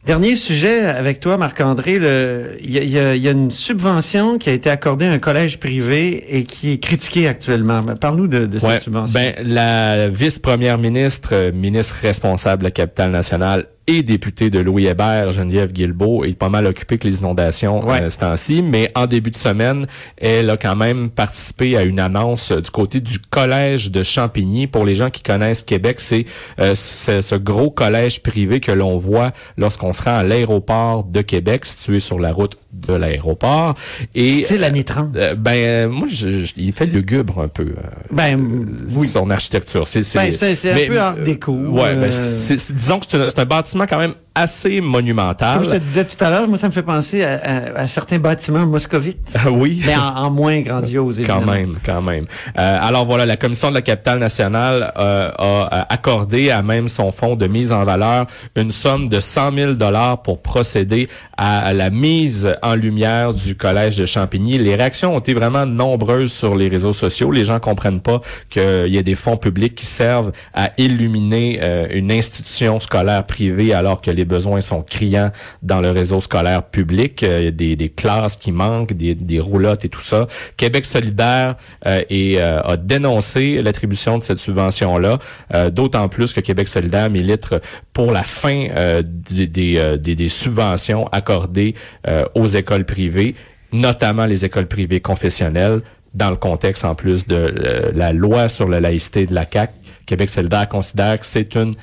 Dernier 0.07 0.37
sujet 0.37 0.85
avec 0.85 1.19
toi, 1.19 1.37
Marc-André. 1.37 1.95
Il 2.61 2.71
y 2.71 2.97
a, 2.97 3.13
y 3.13 3.19
y 3.19 3.29
une 3.29 3.51
subvention 3.51 4.37
qui 4.37 4.49
a 4.49 4.53
été 4.53 4.69
accordée 4.69 5.05
à 5.05 5.11
un 5.11 5.19
collège 5.19 5.59
privé 5.59 6.37
et 6.37 6.45
qui 6.45 6.71
est 6.71 6.77
critiquée 6.77 7.27
actuellement. 7.27 7.83
Parle-nous 7.99 8.27
de, 8.27 8.45
de 8.45 8.57
cette 8.57 8.79
subvention. 8.79 9.19
Ben, 9.19 9.35
la 9.43 10.07
vice-première 10.07 10.77
ministre, 10.77 11.31
euh, 11.33 11.51
ministre 11.51 11.97
responsable 12.01 12.61
de 12.61 12.67
la 12.67 12.71
capitale 12.71 13.11
nationale 13.11 13.65
et 13.87 14.03
députée 14.03 14.49
de 14.49 14.59
Louis 14.59 14.85
Hébert, 14.87 15.31
Geneviève 15.31 15.71
Guilbeault, 15.71 16.25
est 16.25 16.37
pas 16.37 16.49
mal 16.49 16.65
occupée 16.65 16.97
que 16.97 17.07
les 17.07 17.19
inondations 17.19 17.85
Ouais. 17.87 18.01
euh, 18.01 18.09
ce 18.09 18.17
temps-ci. 18.19 18.61
Mais 18.61 18.91
en 18.95 19.05
début 19.07 19.31
de 19.31 19.37
semaine, 19.37 19.87
elle 20.17 20.49
a 20.49 20.57
quand 20.57 20.75
même 20.75 21.09
participé 21.09 21.77
à 21.77 21.83
une 21.83 21.99
annonce 21.99 22.51
euh, 22.51 22.59
du 22.61 22.69
côté 22.69 22.99
du 22.99 23.19
collège 23.19 23.89
de 23.91 24.03
Champigny. 24.03 24.67
Pour 24.67 24.83
les 24.85 24.95
gens 24.95 25.09
qui 25.09 25.23
connaissent 25.23 25.63
Québec, 25.63 26.01
c'est 26.01 26.25
euh, 26.59 26.75
ce, 26.75 27.35
gros 27.35 27.71
collège 27.71 28.21
privé 28.23 28.59
que 28.59 28.71
l'on 28.73 28.97
voit 28.97 29.31
lorsqu'on 29.57 29.93
se 29.93 30.03
rend 30.03 30.17
à 30.17 30.23
l'aéroport 30.23 31.05
de 31.05 31.21
Québec, 31.21 31.65
situé 31.65 31.99
sur 31.99 32.19
la 32.19 32.33
route 32.33 32.57
de 32.73 32.93
l'aéroport. 32.93 33.75
Et 34.13 34.43
Style 34.43 34.63
années 34.63 34.83
30. 34.83 35.15
euh, 35.15 35.35
ben 35.35 35.51
euh, 35.53 35.89
moi, 35.89 36.07
je, 36.09 36.45
je- 36.45 36.53
il 36.57 36.73
fait 36.73 36.85
lugubre 36.85 37.39
un 37.39 37.47
peu. 37.47 37.63
euh, 37.63 37.81
Ben, 38.11 38.37
oui. 38.95 39.07
son 39.07 39.29
architecture. 39.29 39.87
C'est 39.87 40.01
Ben, 40.15 40.29
c'est- 40.31 40.55
c'est 40.55 40.71
un 40.71 40.75
mais- 40.75 40.87
peu 40.87 40.99
art 40.99 41.15
déco, 41.17 41.53
Ouais, 41.53 41.95
ben, 41.95 42.11
c'est- 42.11 42.57
c'est- 42.57 42.73
disons 42.73 42.99
que 42.99 43.05
c'est 43.07 43.17
un, 43.17 43.29
c'est 43.29 43.39
un 43.39 43.45
bâtiment 43.45 43.76
quand 43.85 43.99
même 43.99 44.15
assez 44.37 44.81
monumental. 44.81 45.55
Comme 45.55 45.65
je 45.65 45.71
te 45.71 45.77
disais 45.77 46.05
tout 46.05 46.23
à 46.23 46.29
l'heure, 46.29 46.47
moi, 46.47 46.57
ça 46.57 46.67
me 46.67 46.71
fait 46.73 46.83
penser 46.83 47.23
à, 47.23 47.33
à- 47.43 47.79
à 47.81 47.87
certains 47.87 48.19
bâtiments 48.19 48.65
moscovites. 48.65 49.33
Ah 49.45 49.51
oui. 49.51 49.81
Mais 49.85 49.95
en, 49.95 50.25
en 50.25 50.29
moins 50.31 50.59
grandiose, 50.61 51.21
Quand 51.25 51.41
même, 51.45 51.75
quand 51.85 52.01
même. 52.01 52.25
Euh, 52.57 52.77
alors 52.81 53.05
voilà, 53.05 53.25
la 53.25 53.37
commission 53.37 53.69
de 53.69 53.75
la 53.75 53.81
capitale 53.81 54.19
nationale 54.19 54.91
euh, 54.97 55.31
a 55.37 55.43
euh, 55.79 55.83
accordé 55.89 56.49
à 56.51 56.61
même 56.61 56.87
son 56.89 57.11
fonds 57.11 57.35
de 57.35 57.47
mise 57.47 57.71
en 57.71 57.83
valeur 57.83 58.25
une 58.55 58.71
somme 58.71 59.07
de 59.09 59.19
100 59.19 59.53
000 59.53 59.73
dollars 59.73 60.21
pour 60.21 60.41
procéder 60.41 61.07
à, 61.37 61.59
à 61.59 61.73
la 61.73 61.89
mise 61.89 62.55
en 62.61 62.75
lumière 62.75 63.33
du 63.33 63.55
collège 63.55 63.95
de 63.95 64.05
Champigny. 64.05 64.57
Les 64.57 64.75
réactions 64.75 65.15
ont 65.15 65.19
été 65.19 65.33
vraiment 65.33 65.65
nombreuses 65.65 66.31
sur 66.31 66.55
les 66.55 66.67
réseaux 66.67 66.93
sociaux. 66.93 67.31
Les 67.31 67.43
gens 67.43 67.59
comprennent 67.59 68.01
pas 68.01 68.21
qu'il 68.49 68.87
y 68.93 68.97
a 68.97 69.03
des 69.03 69.15
fonds 69.15 69.37
publics 69.37 69.75
qui 69.75 69.85
servent 69.85 70.31
à 70.53 70.71
illuminer 70.77 71.59
euh, 71.61 71.87
une 71.91 72.11
institution 72.11 72.79
scolaire 72.79 73.23
privée 73.25 73.73
alors 73.73 74.01
que 74.01 74.11
les 74.11 74.25
besoins 74.27 74.61
sont 74.61 74.81
criants 74.81 75.31
dans 75.63 75.81
le 75.81 75.89
réseau 75.91 76.21
scolaire 76.21 76.63
public. 76.63 77.23
Euh, 77.23 77.51
des, 77.51 77.89
classes 77.89 78.35
qui 78.35 78.51
manquent, 78.51 78.93
des, 78.93 79.39
roulottes 79.39 79.85
et 79.85 79.89
tout 79.89 80.01
ça. 80.01 80.27
Québec 80.57 80.85
solidaire 80.85 81.55
euh, 81.85 82.03
euh, 82.11 82.61
a 82.63 82.77
dénoncé 82.77 83.61
l'attribution 83.61 84.17
de 84.17 84.23
cette 84.23 84.37
subvention-là, 84.37 85.19
euh, 85.53 85.69
d'autant 85.69 86.09
plus 86.09 86.33
que 86.33 86.41
Québec 86.41 86.67
solidaire 86.67 87.09
milite 87.09 87.49
pour 87.93 88.11
la 88.11 88.23
fin 88.23 88.67
euh, 88.69 89.01
des, 89.05 89.47
des, 89.47 89.77
euh, 89.77 89.97
des- 89.97 90.27
subventions 90.27 91.07
accordées 91.07 91.75
euh, 92.07 92.25
aux 92.35 92.47
écoles 92.47 92.85
privées, 92.85 93.35
notamment 93.71 94.25
les 94.25 94.45
écoles 94.45 94.67
privées 94.67 94.99
confessionnelles, 94.99 95.81
dans 96.13 96.29
le 96.29 96.35
contexte 96.35 96.83
en 96.83 96.95
plus 96.95 97.27
de 97.27 97.35
euh, 97.35 97.91
la 97.93 98.11
loi 98.11 98.49
sur 98.49 98.67
la 98.67 98.79
laïcité 98.79 99.25
de 99.25 99.33
la 99.33 99.45
CAC. 99.45 99.71
Québec 100.05 100.29
solidaire 100.29 100.67
considère 100.67 101.19
que 101.19 101.25
c'est 101.25 101.55
une 101.55 101.73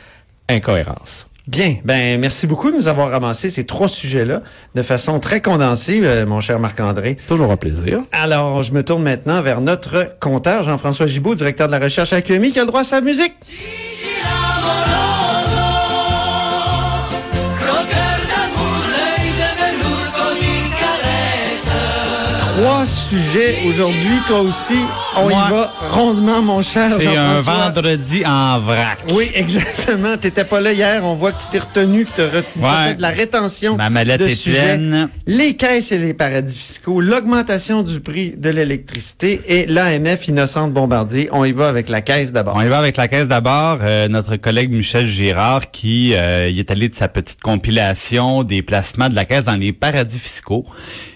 incohérence. 0.48 1.28
Bien, 1.46 1.76
ben 1.84 2.18
merci 2.18 2.46
beaucoup 2.46 2.70
de 2.70 2.76
nous 2.76 2.88
avoir 2.88 3.10
ramassé 3.10 3.50
ces 3.50 3.64
trois 3.64 3.88
sujets-là 3.88 4.40
de 4.74 4.80
façon 4.82 5.20
très 5.20 5.42
condensée, 5.42 6.00
euh, 6.02 6.24
mon 6.24 6.40
cher 6.40 6.58
Marc-André. 6.58 7.18
Toujours 7.28 7.50
un 7.50 7.58
plaisir. 7.58 8.02
Alors, 8.12 8.62
je 8.62 8.72
me 8.72 8.82
tourne 8.82 9.02
maintenant 9.02 9.42
vers 9.42 9.60
notre 9.60 10.16
compteur, 10.20 10.62
Jean-François 10.62 11.06
Gibault, 11.06 11.34
directeur 11.34 11.66
de 11.66 11.72
la 11.72 11.80
recherche 11.80 12.14
à 12.14 12.22
QMI, 12.22 12.50
qui 12.50 12.60
a 12.60 12.62
le 12.62 12.68
droit 12.68 12.80
à 12.80 12.84
sa 12.84 13.02
musique. 13.02 13.33
Aujourd'hui, 23.68 24.18
toi 24.26 24.40
aussi. 24.40 24.74
On 25.16 25.28
Moi, 25.28 25.44
y 25.46 25.50
va 25.52 25.72
rondement, 25.92 26.42
mon 26.42 26.62
cher 26.62 26.90
C'est 26.98 27.16
un 27.16 27.36
vendredi 27.36 28.24
en 28.26 28.58
vrac. 28.58 28.98
Oui, 29.12 29.30
exactement. 29.34 30.16
T'étais 30.16 30.44
pas 30.44 30.60
là 30.60 30.72
hier. 30.72 31.04
On 31.04 31.14
voit 31.14 31.30
que 31.30 31.40
tu 31.42 31.48
t'es 31.48 31.60
retenu, 31.60 32.06
que 32.06 32.10
tu 32.16 32.20
as 32.22 32.24
Ouais. 32.24 32.88
fait 32.88 32.94
de 32.94 33.02
la 33.02 33.10
rétention 33.10 33.76
Ma 33.76 33.88
mallette 33.88 34.18
de 34.20 34.26
est 34.26 34.44
pleine. 34.50 35.08
Les 35.28 35.54
caisses 35.54 35.92
et 35.92 35.98
les 35.98 36.12
paradis 36.12 36.58
fiscaux, 36.58 37.00
l'augmentation 37.00 37.82
du 37.82 38.00
prix 38.00 38.34
de 38.36 38.50
l'électricité 38.50 39.40
et 39.46 39.66
l'AMF 39.66 40.26
Innocente 40.26 40.72
Bombardier. 40.72 41.28
On 41.30 41.44
y 41.44 41.52
va 41.52 41.68
avec 41.68 41.88
la 41.88 42.00
caisse 42.00 42.32
d'abord. 42.32 42.56
On 42.56 42.62
y 42.62 42.68
va 42.68 42.78
avec 42.78 42.96
la 42.96 43.06
caisse 43.06 43.28
d'abord. 43.28 43.78
Euh, 43.82 44.08
notre 44.08 44.34
collègue 44.36 44.72
Michel 44.72 45.06
Girard 45.06 45.70
qui 45.70 46.14
euh, 46.14 46.48
y 46.48 46.58
est 46.58 46.70
allé 46.72 46.88
de 46.88 46.94
sa 46.94 47.06
petite 47.06 47.40
compilation 47.40 48.42
des 48.42 48.62
placements 48.62 49.08
de 49.08 49.14
la 49.14 49.24
caisse 49.24 49.44
dans 49.44 49.56
les 49.56 49.72
paradis 49.72 50.18
fiscaux 50.18 50.64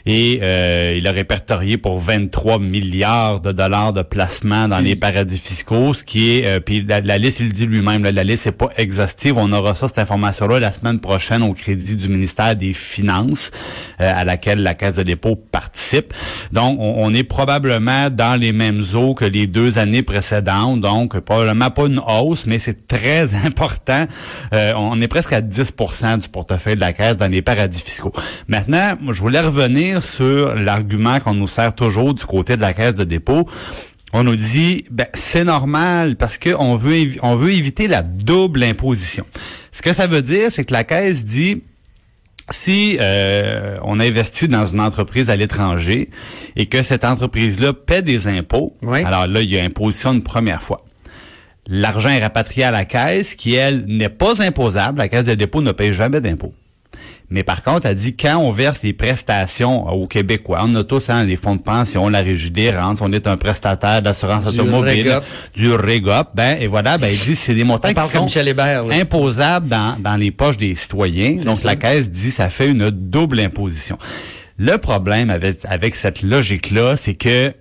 et 0.06 0.38
euh, 0.42 0.94
il 0.96 1.06
a 1.06 1.12
répertorié 1.12 1.76
pour 1.76 1.87
23 1.96 2.58
milliards 2.58 3.40
de 3.40 3.52
dollars 3.52 3.92
de 3.92 4.02
placements 4.02 4.68
dans 4.68 4.78
les 4.78 4.96
paradis 4.96 5.38
fiscaux, 5.38 5.94
ce 5.94 6.04
qui 6.04 6.32
est, 6.32 6.46
euh, 6.46 6.60
puis 6.60 6.84
la, 6.86 7.00
la 7.00 7.18
liste, 7.18 7.40
il 7.40 7.46
le 7.46 7.52
dit 7.52 7.66
lui-même, 7.66 8.02
là, 8.04 8.12
la 8.12 8.24
liste 8.24 8.46
n'est 8.46 8.52
pas 8.52 8.68
exhaustive. 8.76 9.36
On 9.38 9.52
aura 9.52 9.74
ça, 9.74 9.88
cette 9.88 9.98
information-là, 9.98 10.60
la 10.60 10.72
semaine 10.72 11.00
prochaine 11.00 11.42
au 11.42 11.52
crédit 11.54 11.96
du 11.96 12.08
ministère 12.08 12.54
des 12.56 12.74
Finances, 12.74 13.50
euh, 14.00 14.12
à 14.14 14.24
laquelle 14.24 14.62
la 14.62 14.74
Caisse 14.74 14.94
de 14.94 15.02
dépôt 15.02 15.36
participe. 15.36 16.12
Donc, 16.52 16.78
on, 16.80 16.94
on 16.98 17.14
est 17.14 17.24
probablement 17.24 18.10
dans 18.10 18.38
les 18.38 18.52
mêmes 18.52 18.82
eaux 18.94 19.14
que 19.14 19.24
les 19.24 19.46
deux 19.46 19.78
années 19.78 20.02
précédentes. 20.02 20.80
Donc, 20.80 21.18
probablement 21.20 21.70
pas 21.70 21.86
une 21.86 22.00
hausse, 22.06 22.46
mais 22.46 22.58
c'est 22.58 22.86
très 22.86 23.34
important. 23.46 24.06
Euh, 24.52 24.72
on 24.76 25.00
est 25.00 25.08
presque 25.08 25.32
à 25.32 25.40
10% 25.40 26.18
du 26.18 26.28
portefeuille 26.28 26.76
de 26.76 26.80
la 26.80 26.92
Caisse 26.92 27.16
dans 27.16 27.30
les 27.30 27.42
paradis 27.42 27.82
fiscaux. 27.82 28.12
Maintenant, 28.48 28.96
je 29.10 29.20
voulais 29.20 29.40
revenir 29.40 30.02
sur 30.02 30.54
l'argument 30.54 31.20
qu'on 31.20 31.34
nous 31.34 31.46
sert 31.46 31.67
toujours 31.72 32.14
du 32.14 32.24
côté 32.24 32.56
de 32.56 32.62
la 32.62 32.72
Caisse 32.74 32.94
de 32.94 33.04
dépôt. 33.04 33.48
On 34.12 34.24
nous 34.24 34.36
dit, 34.36 34.84
ben, 34.90 35.06
c'est 35.12 35.44
normal 35.44 36.16
parce 36.16 36.38
qu'on 36.38 36.76
veut, 36.76 37.10
on 37.22 37.36
veut 37.36 37.52
éviter 37.52 37.88
la 37.88 38.02
double 38.02 38.62
imposition. 38.62 39.26
Ce 39.70 39.82
que 39.82 39.92
ça 39.92 40.06
veut 40.06 40.22
dire, 40.22 40.50
c'est 40.50 40.64
que 40.64 40.72
la 40.72 40.84
Caisse 40.84 41.24
dit, 41.26 41.62
si 42.50 42.96
euh, 43.00 43.76
on 43.82 44.00
investit 44.00 44.48
dans 44.48 44.66
une 44.66 44.80
entreprise 44.80 45.28
à 45.28 45.36
l'étranger 45.36 46.08
et 46.56 46.66
que 46.66 46.80
cette 46.82 47.04
entreprise-là 47.04 47.74
paie 47.74 48.00
des 48.00 48.26
impôts, 48.26 48.74
Oui. 48.82 49.04
alors 49.04 49.26
là, 49.26 49.42
il 49.42 49.50
y 49.50 49.58
a 49.58 49.62
imposition 49.64 50.14
une 50.14 50.22
première 50.22 50.62
fois. 50.62 50.84
L'argent 51.66 52.08
est 52.08 52.22
rapatrié 52.22 52.64
à 52.64 52.70
la 52.70 52.86
caisse 52.86 53.34
qui, 53.34 53.54
elle, 53.54 53.84
n'est 53.86 54.08
pas 54.08 54.42
imposable. 54.42 54.98
La 54.98 55.08
caisse 55.10 55.26
de 55.26 55.34
dépôt 55.34 55.60
ne 55.60 55.72
paye 55.72 55.92
jamais 55.92 56.22
d'impôts. 56.22 56.54
Mais 57.30 57.42
par 57.42 57.62
contre, 57.62 57.86
elle 57.86 57.94
dit 57.94 58.16
quand 58.16 58.38
on 58.38 58.50
verse 58.50 58.82
les 58.82 58.94
prestations 58.94 59.86
aux 59.88 60.06
Québécois, 60.06 60.60
on 60.62 60.74
a 60.76 60.84
tous 60.84 61.10
hein, 61.10 61.24
les 61.24 61.36
fonds 61.36 61.56
de 61.56 61.60
pension, 61.60 62.08
la 62.08 62.20
régie 62.20 62.50
des 62.50 62.70
rentes, 62.70 63.00
on 63.02 63.12
est 63.12 63.26
un 63.26 63.36
prestataire 63.36 64.00
d'assurance 64.00 64.46
automobile, 64.46 65.20
du 65.54 65.72
REGOP, 65.74 66.28
ben 66.34 66.56
et 66.58 66.66
voilà, 66.66 66.96
ben 66.96 67.08
il 67.08 67.18
dit 67.18 67.36
c'est 67.36 67.54
des 67.54 67.64
montants 67.64 67.88
On 67.88 67.90
qui 67.90 67.94
parle 67.94 68.10
comme 68.10 68.20
sont 68.20 68.24
Michel 68.24 68.48
Hébert. 68.48 68.84
là. 68.84 68.94
imposable 68.96 69.68
dans, 69.68 69.96
dans 69.98 70.16
les 70.16 70.30
poches 70.30 70.56
des 70.56 70.74
citoyens. 70.74 71.36
Donc, 71.44 71.58
ça. 71.58 71.68
la 71.68 71.76
Caisse 71.76 72.10
dit 72.10 72.30
ça 72.30 72.48
fait 72.48 72.68
une 72.68 72.88
double 72.90 73.40
imposition. 73.40 73.98
Le 74.56 74.76
problème 74.78 75.30
avec, 75.30 75.58
avec 75.68 75.96
cette 75.96 76.22
logique-là, 76.22 76.96
c'est 76.96 77.14
que 77.14 77.52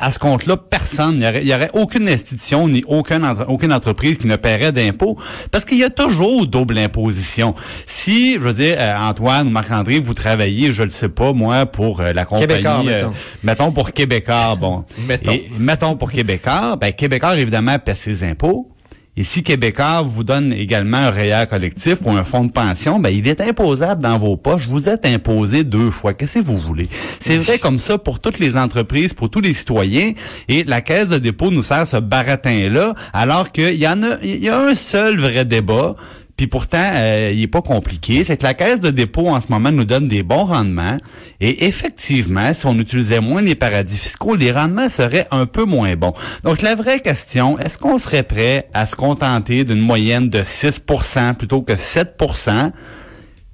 à 0.00 0.10
ce 0.10 0.18
compte-là, 0.18 0.56
personne, 0.56 1.14
il 1.14 1.18
n'y 1.20 1.26
aurait, 1.28 1.42
il 1.42 1.48
y 1.48 1.54
aurait 1.54 1.70
aucune 1.74 2.08
institution 2.08 2.66
ni 2.68 2.82
aucune, 2.88 3.24
entre- 3.24 3.46
aucune 3.48 3.72
entreprise 3.72 4.18
qui 4.18 4.26
ne 4.26 4.36
paierait 4.36 4.72
d'impôts 4.72 5.18
parce 5.50 5.64
qu'il 5.64 5.78
y 5.78 5.84
a 5.84 5.90
toujours 5.90 6.46
double 6.46 6.78
imposition. 6.78 7.54
Si, 7.86 8.34
je 8.34 8.38
veux 8.40 8.52
dire, 8.54 8.76
euh, 8.78 8.96
Antoine 8.98 9.48
ou 9.48 9.50
Marc-André, 9.50 9.98
vous 9.98 10.14
travaillez, 10.14 10.72
je 10.72 10.82
ne 10.82 10.88
sais 10.88 11.08
pas, 11.08 11.32
moi, 11.32 11.66
pour 11.66 12.00
euh, 12.00 12.12
la 12.12 12.24
compagnie, 12.24 12.62
euh, 12.64 12.82
mettons. 12.84 13.12
mettons 13.42 13.72
pour 13.72 13.92
Québécois, 13.92 14.56
bon. 14.58 14.84
Mettons. 15.06 15.32
Et 15.32 15.50
mettons 15.58 15.96
pour 15.96 16.10
Québécois, 16.10 16.76
ben 16.80 16.92
Québécois, 16.92 17.36
évidemment, 17.36 17.78
paie 17.78 17.94
ses 17.94 18.24
impôts. 18.24 18.68
Et 19.16 19.24
si 19.24 19.42
Québécois 19.42 20.02
vous 20.02 20.22
donne 20.22 20.52
également 20.52 20.98
un 20.98 21.10
REER 21.10 21.46
collectif 21.50 21.98
ou 22.04 22.10
un 22.10 22.22
fonds 22.22 22.44
de 22.44 22.52
pension, 22.52 23.00
ben 23.00 23.10
il 23.10 23.26
est 23.26 23.40
imposable 23.40 24.02
dans 24.02 24.18
vos 24.18 24.36
poches. 24.36 24.66
Vous 24.68 24.88
êtes 24.88 25.04
imposé 25.04 25.64
deux 25.64 25.90
fois. 25.90 26.14
Qu'est-ce 26.14 26.38
que 26.38 26.44
vous 26.44 26.56
voulez? 26.56 26.88
C'est 27.18 27.36
vrai 27.36 27.58
comme 27.58 27.78
ça 27.78 27.98
pour 27.98 28.20
toutes 28.20 28.38
les 28.38 28.56
entreprises, 28.56 29.12
pour 29.12 29.28
tous 29.28 29.40
les 29.40 29.52
citoyens. 29.52 30.12
Et 30.48 30.62
la 30.64 30.80
Caisse 30.80 31.08
de 31.08 31.18
dépôt 31.18 31.50
nous 31.50 31.64
sert 31.64 31.86
ce 31.86 31.96
baratin-là, 31.96 32.94
alors 33.12 33.50
qu'il 33.50 33.74
y 33.74 33.88
en 33.88 34.02
a, 34.04 34.16
il 34.22 34.38
y 34.38 34.48
a 34.48 34.58
un 34.58 34.74
seul 34.74 35.18
vrai 35.18 35.44
débat. 35.44 35.96
Puis 36.40 36.46
pourtant, 36.46 36.92
euh, 36.94 37.32
il 37.34 37.42
est 37.42 37.48
pas 37.48 37.60
compliqué. 37.60 38.24
C'est 38.24 38.38
que 38.38 38.44
la 38.44 38.54
caisse 38.54 38.80
de 38.80 38.90
dépôt 38.90 39.28
en 39.28 39.42
ce 39.42 39.48
moment 39.50 39.70
nous 39.70 39.84
donne 39.84 40.08
des 40.08 40.22
bons 40.22 40.46
rendements. 40.46 40.96
Et 41.38 41.66
effectivement, 41.66 42.54
si 42.54 42.64
on 42.64 42.78
utilisait 42.78 43.20
moins 43.20 43.42
les 43.42 43.54
paradis 43.54 43.98
fiscaux, 43.98 44.36
les 44.36 44.50
rendements 44.50 44.88
seraient 44.88 45.26
un 45.32 45.44
peu 45.44 45.66
moins 45.66 45.96
bons. 45.96 46.14
Donc 46.42 46.62
la 46.62 46.74
vraie 46.74 47.00
question, 47.00 47.58
est-ce 47.58 47.76
qu'on 47.76 47.98
serait 47.98 48.22
prêt 48.22 48.70
à 48.72 48.86
se 48.86 48.96
contenter 48.96 49.64
d'une 49.64 49.80
moyenne 49.80 50.30
de 50.30 50.38
6% 50.38 51.34
plutôt 51.34 51.60
que 51.60 51.76
7 51.76 52.16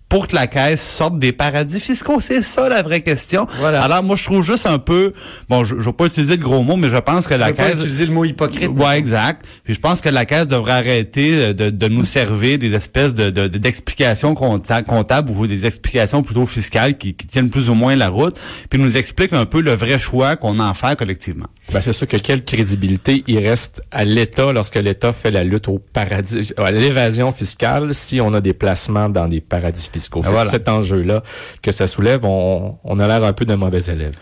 pour 0.08 0.28
que 0.28 0.36
la 0.36 0.46
caisse 0.46 0.80
sorte 0.86 1.18
des 1.18 1.32
paradis 1.32 1.80
fiscaux? 1.80 2.20
C'est 2.20 2.40
ça 2.42 2.68
la 2.68 2.82
vraie 2.82 3.00
question. 3.00 3.46
Voilà. 3.58 3.82
Alors 3.82 4.02
moi, 4.04 4.14
je 4.14 4.24
trouve 4.24 4.44
juste 4.44 4.66
un 4.66 4.78
peu... 4.78 5.12
Bon, 5.48 5.64
je 5.64 5.74
ne 5.74 5.80
vais 5.82 5.92
pas 5.92 6.06
utiliser 6.06 6.36
le 6.36 6.42
gros 6.42 6.62
mot, 6.62 6.76
mais 6.76 6.88
je 6.88 6.96
pense 6.96 7.26
que 7.26 7.34
Tu 7.34 7.40
la 7.40 7.48
veux 7.48 7.54
pas 7.54 7.64
caisse... 7.70 7.80
utiliser 7.80 8.06
le 8.06 8.12
mot 8.12 8.24
hypocrite. 8.24 8.68
Ouais, 8.68 8.98
exact. 8.98 9.44
Puis 9.64 9.74
je 9.74 9.80
pense 9.80 10.00
que 10.00 10.08
la 10.08 10.24
caisse 10.24 10.46
devrait 10.46 10.72
arrêter 10.74 11.34
euh, 11.46 11.52
de, 11.52 11.70
de 11.70 11.88
nous 11.88 12.04
servir 12.04 12.58
des 12.58 12.72
espèces 12.74 13.14
de 13.14 13.30
de- 13.30 13.48
de- 13.48 13.58
d'explications 13.58 14.34
compta- 14.34 14.84
comptables 14.84 15.30
ou 15.32 15.46
des 15.48 15.66
explications 15.66 16.22
plutôt 16.22 16.44
fiscales 16.44 16.96
qui, 16.96 17.14
qui 17.14 17.26
tiennent 17.26 17.50
plus 17.50 17.68
ou 17.68 17.74
moins 17.74 17.96
la 17.96 18.08
route, 18.08 18.38
puis 18.70 18.78
nous 18.78 18.96
explique 18.96 19.32
un 19.32 19.44
peu 19.44 19.60
le 19.60 19.72
vrai 19.74 19.98
choix 19.98 20.36
qu'on 20.36 20.60
en 20.60 20.74
fait 20.74 20.96
collectivement. 20.96 21.46
Ben, 21.72 21.80
c'est 21.80 21.92
sûr 21.92 22.06
que 22.06 22.16
quelle 22.16 22.44
crédibilité? 22.44 23.24
Il 23.26 23.38
reste 23.38 23.82
à 23.90 24.04
l'État 24.04 24.52
lorsque 24.52 24.76
l'État 24.76 25.12
fait 25.12 25.30
la 25.30 25.42
lutte 25.42 25.68
au 25.68 25.78
paradis, 25.78 26.52
à 26.56 26.70
l'évasion 26.70 27.32
fiscale 27.32 27.92
si 27.92 28.20
on 28.20 28.32
a 28.34 28.40
des 28.40 28.52
placements 28.52 29.08
dans 29.08 29.26
des 29.26 29.40
paradis 29.40 29.90
fiscaux. 29.92 30.20
C'est 30.22 30.30
voilà. 30.30 30.50
cet 30.50 30.68
enjeu-là 30.68 31.22
que 31.62 31.72
ça 31.72 31.86
soulève. 31.86 32.24
On, 32.24 32.78
on 32.84 32.98
a 33.00 33.08
l'air 33.08 33.24
un 33.24 33.32
peu 33.32 33.44
de 33.44 33.54
mauvais 33.54 33.82
élèves. 33.82 34.14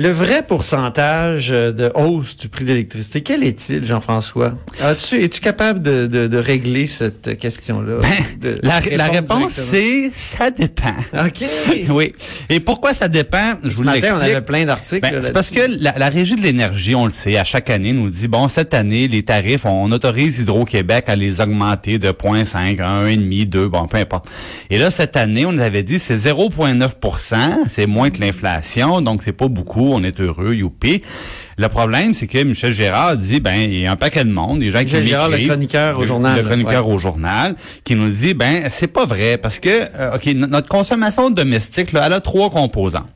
Le 0.00 0.08
vrai 0.08 0.42
pourcentage 0.42 1.50
euh, 1.52 1.72
de 1.72 1.92
hausse 1.94 2.34
du 2.34 2.48
prix 2.48 2.64
de 2.64 2.70
l'électricité, 2.70 3.20
quel 3.20 3.44
est-il, 3.44 3.84
Jean-François? 3.84 4.54
As-tu, 4.80 5.22
es-tu 5.22 5.42
capable 5.42 5.82
de, 5.82 6.06
de, 6.06 6.26
de 6.26 6.38
régler 6.38 6.86
cette 6.86 7.36
question-là? 7.36 7.96
De 8.40 8.58
La, 8.62 8.78
réponse, 8.78 9.52
c'est 9.52 10.08
ça 10.10 10.50
dépend. 10.50 10.94
OK. 11.12 11.44
oui. 11.90 12.14
Et 12.48 12.60
pourquoi 12.60 12.94
ça 12.94 13.08
dépend? 13.08 13.58
Je 13.62 13.68
Ce 13.68 13.74
vous 13.74 13.82
matin, 13.84 14.16
on 14.16 14.22
avait 14.22 14.40
plein 14.40 14.64
d'articles. 14.64 15.02
Ben, 15.02 15.20
c'est 15.20 15.34
parce 15.34 15.50
que 15.50 15.60
la, 15.78 15.98
la 15.98 16.08
Régie 16.08 16.34
de 16.34 16.40
l'énergie, 16.40 16.94
on 16.94 17.04
le 17.04 17.12
sait, 17.12 17.36
à 17.36 17.44
chaque 17.44 17.68
année, 17.68 17.92
nous 17.92 18.08
dit, 18.08 18.26
bon, 18.26 18.48
cette 18.48 18.72
année, 18.72 19.06
les 19.06 19.22
tarifs, 19.22 19.66
on 19.66 19.92
autorise 19.92 20.40
Hydro-Québec 20.40 21.10
à 21.10 21.16
les 21.16 21.42
augmenter 21.42 21.98
de 21.98 22.08
0.5 22.08 22.80
à 22.80 23.04
1,5, 23.04 23.48
2, 23.50 23.68
bon, 23.68 23.86
peu 23.86 23.98
importe. 23.98 24.30
Et 24.70 24.78
là, 24.78 24.90
cette 24.90 25.18
année, 25.18 25.44
on 25.44 25.52
nous 25.52 25.62
avait 25.62 25.82
dit, 25.82 25.98
c'est 25.98 26.16
0,9% 26.16 27.50
c'est 27.66 27.86
moins 27.86 28.08
que 28.08 28.20
l'inflation, 28.20 29.02
donc 29.02 29.22
c'est 29.22 29.32
pas 29.32 29.48
beaucoup, 29.48 29.89
on 29.92 30.02
est 30.04 30.20
heureux, 30.20 30.54
youpi. 30.54 31.02
Le 31.58 31.68
problème, 31.68 32.14
c'est 32.14 32.26
que 32.26 32.42
Michel 32.42 32.72
Gérard 32.72 33.16
dit, 33.16 33.40
ben, 33.40 33.54
il 33.60 33.80
y 33.80 33.86
a 33.86 33.92
un 33.92 33.96
paquet 33.96 34.24
de 34.24 34.30
monde, 34.32 34.60
des 34.60 34.70
gens 34.70 34.80
Michel 34.80 35.02
qui 35.02 35.08
Gérard, 35.08 35.28
le 35.28 35.38
chroniqueur 35.46 35.98
au 35.98 36.00
le- 36.02 36.06
journal, 36.06 36.36
Le 36.38 36.42
chroniqueur 36.44 36.88
au 36.88 36.98
journal, 36.98 37.54
qui 37.84 37.94
nous 37.96 38.08
dit, 38.08 38.34
ben, 38.34 38.64
c'est 38.70 38.86
pas 38.86 39.04
vrai, 39.06 39.36
parce 39.36 39.58
que, 39.58 39.68
euh, 39.68 40.14
OK, 40.16 40.26
notre 40.34 40.68
consommation 40.68 41.28
domestique, 41.30 41.92
là, 41.92 42.04
elle 42.06 42.14
a 42.14 42.20
trois 42.20 42.50
composantes. 42.50 43.08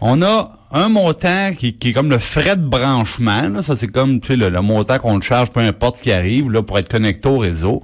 On 0.00 0.22
a 0.22 0.50
un 0.70 0.88
montant 0.88 1.50
qui, 1.58 1.72
qui 1.74 1.88
est 1.88 1.92
comme 1.92 2.10
le 2.10 2.18
frais 2.18 2.54
de 2.54 2.62
branchement. 2.62 3.48
là. 3.48 3.62
ça, 3.62 3.74
c'est 3.74 3.88
comme 3.88 4.20
tu 4.20 4.28
sais, 4.28 4.36
le, 4.36 4.48
le 4.48 4.60
montant 4.60 4.98
qu'on 5.00 5.18
te 5.18 5.24
charge, 5.24 5.50
peu 5.50 5.58
importe 5.58 5.96
ce 5.96 6.02
qui 6.02 6.12
arrive, 6.12 6.52
là, 6.52 6.62
pour 6.62 6.78
être 6.78 6.88
connecté 6.88 7.28
au 7.28 7.38
réseau. 7.38 7.82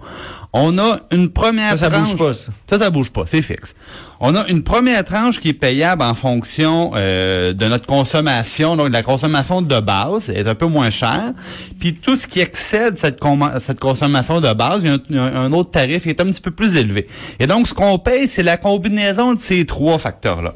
On 0.57 0.79
a 0.79 1.01
une 1.11 1.31
première 1.31 1.73
Ça, 1.73 1.77
ça 1.79 1.91
tranche. 1.91 2.11
bouge 2.11 2.17
pas, 2.17 2.33
ça. 2.33 2.53
Ça, 2.71 2.79
ça 2.79 2.91
bouge 2.91 3.11
pas, 3.11 3.25
c'est 3.27 3.43
fixe. 3.43 3.75
On 4.21 4.37
a 4.37 4.47
une 4.47 4.63
première 4.63 5.05
tranche 5.05 5.41
qui 5.41 5.49
est 5.49 5.53
payable 5.53 6.03
en 6.03 6.15
fonction 6.15 6.93
euh, 6.95 7.53
de 7.53 7.67
notre 7.67 7.87
consommation, 7.87 8.77
donc 8.77 8.93
la 8.93 9.03
consommation 9.03 9.63
de 9.63 9.81
base 9.81 10.31
est 10.31 10.47
un 10.47 10.55
peu 10.55 10.67
moins 10.67 10.91
chère. 10.91 11.33
Puis 11.81 11.95
tout 11.95 12.15
ce 12.15 12.29
qui 12.29 12.39
excède 12.39 12.97
cette, 12.97 13.19
consommation 13.19 14.41
de 14.41 14.53
base, 14.53 14.83
il 14.85 14.87
y 14.87 14.91
a 14.91 14.95
un, 14.95 14.99
il 15.11 15.17
y 15.17 15.19
a 15.19 15.25
un 15.25 15.53
autre 15.53 15.73
tarif 15.73 16.05
qui 16.05 16.11
est 16.11 16.21
un 16.21 16.27
petit 16.27 16.41
peu 16.41 16.53
plus 16.53 16.77
élevé. 16.77 17.09
Et 17.41 17.49
donc, 17.49 17.67
ce 17.67 17.75
qu'on 17.75 17.99
paye, 17.99 18.29
c'est 18.29 18.45
la 18.45 18.57
combinaison 18.57 19.35
de 19.35 19.39
ces 19.41 19.67
trois 19.67 19.99
facteurs-là. 19.99 20.55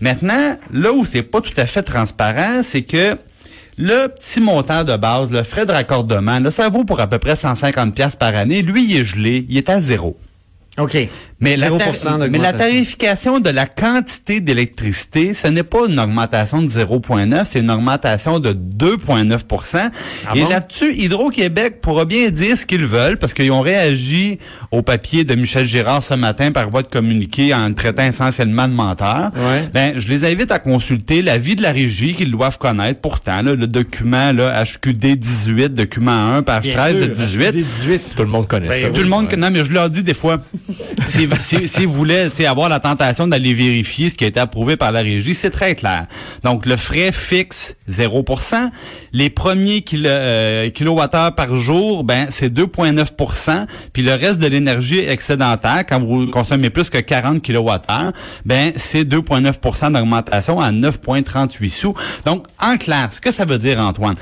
Maintenant, 0.00 0.56
là 0.72 0.92
où 0.92 1.04
c'est 1.04 1.22
pas 1.22 1.40
tout 1.40 1.52
à 1.56 1.66
fait 1.66 1.82
transparent, 1.82 2.62
c'est 2.62 2.82
que 2.82 3.16
le 3.78 4.08
petit 4.08 4.40
montant 4.40 4.84
de 4.84 4.96
base, 4.96 5.30
le 5.30 5.42
frais 5.42 5.66
de 5.66 5.72
raccordement, 5.72 6.38
là, 6.38 6.50
ça 6.50 6.68
vaut 6.68 6.84
pour 6.84 7.00
à 7.00 7.06
peu 7.06 7.18
près 7.18 7.36
150 7.36 7.94
pièces 7.94 8.16
par 8.16 8.34
année. 8.34 8.62
Lui, 8.62 8.84
il 8.84 8.96
est 8.96 9.04
gelé, 9.04 9.46
il 9.48 9.56
est 9.56 9.68
à 9.68 9.80
zéro. 9.80 10.16
OK. 10.78 10.96
Mais 11.42 11.56
la, 11.56 11.68
0% 11.70 11.78
tar- 11.78 12.18
mais 12.18 12.26
la 12.26 12.52
d'augmentation. 12.52 12.58
tarification 12.58 13.40
de 13.40 13.48
la 13.50 13.66
quantité 13.66 14.40
d'électricité, 14.40 15.32
ce 15.32 15.48
n'est 15.48 15.62
pas 15.62 15.86
une 15.88 15.98
augmentation 15.98 16.60
de 16.60 16.68
0,9, 16.68 17.44
c'est 17.48 17.60
une 17.60 17.70
augmentation 17.70 18.40
de 18.40 18.52
2,9% 18.52 19.90
Et 20.34 20.40
bon? 20.42 20.48
là-dessus, 20.48 20.92
Hydro-Québec 20.94 21.80
pourra 21.80 22.04
bien 22.04 22.28
dire 22.30 22.56
ce 22.56 22.66
qu'ils 22.66 22.84
veulent 22.84 23.16
parce 23.16 23.32
qu'ils 23.34 23.50
ont 23.52 23.62
réagi 23.62 24.38
au 24.70 24.82
papier 24.82 25.24
de 25.24 25.34
Michel 25.34 25.64
Girard 25.64 26.02
ce 26.02 26.14
matin 26.14 26.52
par 26.52 26.68
voie 26.68 26.82
de 26.82 26.88
communiqué 26.88 27.54
en 27.54 27.68
le 27.68 27.74
traitant 27.74 28.04
essentiellement 28.04 28.68
de 28.68 28.74
menteur. 28.74 29.30
Ouais. 29.34 29.68
Ben, 29.72 29.94
je 29.98 30.08
les 30.08 30.24
invite 30.30 30.50
à 30.52 30.58
consulter 30.58 31.22
l'avis 31.22 31.56
de 31.56 31.62
la 31.62 31.72
régie 31.72 32.14
qu'ils 32.14 32.30
doivent 32.30 32.58
connaître. 32.58 33.00
Pourtant, 33.00 33.42
là, 33.42 33.54
le 33.54 33.66
document 33.66 34.32
là, 34.32 34.62
HQD 34.64 35.16
18, 35.16 35.72
document 35.74 36.34
1, 36.36 36.42
page 36.42 36.64
Bien 36.64 36.74
13 36.74 36.96
de 37.00 37.14
sûr, 37.14 37.24
18. 37.26 37.52
18. 37.52 38.02
Tout 38.16 38.22
le 38.24 38.28
monde 38.28 38.46
connaît 38.46 38.68
Ben 38.68 38.80
ça. 38.80 38.86
oui. 38.88 38.92
Tout 38.92 39.02
le 39.02 39.08
monde, 39.08 39.32
non, 39.38 39.50
mais 39.50 39.64
je 39.64 39.72
leur 39.72 39.88
dis 39.88 40.02
des 40.02 40.14
fois, 40.14 40.38
si, 41.38 41.84
vous 41.84 41.92
voulez 41.92 42.28
avoir 42.46 42.68
la 42.68 42.80
tentation 42.80 43.26
d'aller 43.26 43.54
vérifier 43.54 44.10
ce 44.10 44.16
qui 44.16 44.24
a 44.24 44.26
été 44.28 44.40
approuvé 44.40 44.76
par 44.76 44.92
la 44.92 45.00
régie, 45.00 45.34
c'est 45.34 45.50
très 45.50 45.74
clair. 45.74 46.06
Donc, 46.42 46.66
le 46.66 46.76
frais 46.76 47.12
fixe, 47.12 47.76
0% 47.88 48.70
Les 49.12 49.30
premiers 49.30 49.82
kilo, 49.82 50.08
euh, 50.08 50.70
kilowattheures 50.70 51.34
par 51.34 51.56
jour, 51.56 52.04
ben 52.04 52.26
c'est 52.30 52.52
2,9% 52.52 53.66
Puis 53.92 54.02
le 54.02 54.14
reste 54.14 54.38
de 54.38 54.46
l'énergie 54.46 55.00
excédentaire, 55.00 55.84
quand 55.88 56.00
vous 56.00 56.26
consommez 56.26 56.70
plus 56.70 56.90
que 56.90 56.98
40 56.98 57.42
kilowattheures, 57.42 58.12
ben 58.44 58.72
c'est 58.76 59.04
2,9% 59.04 59.92
d'augmentation 59.92 60.60
à 60.60 60.72
9,38 60.72 61.70
sous. 61.70 61.94
Donc, 62.24 62.46
en 62.60 62.76
clair, 62.76 63.10
ce 63.12 63.20
que 63.20 63.32
ça 63.32 63.44
veut 63.44 63.58
dire, 63.58 63.80
Antoine, 63.80 64.16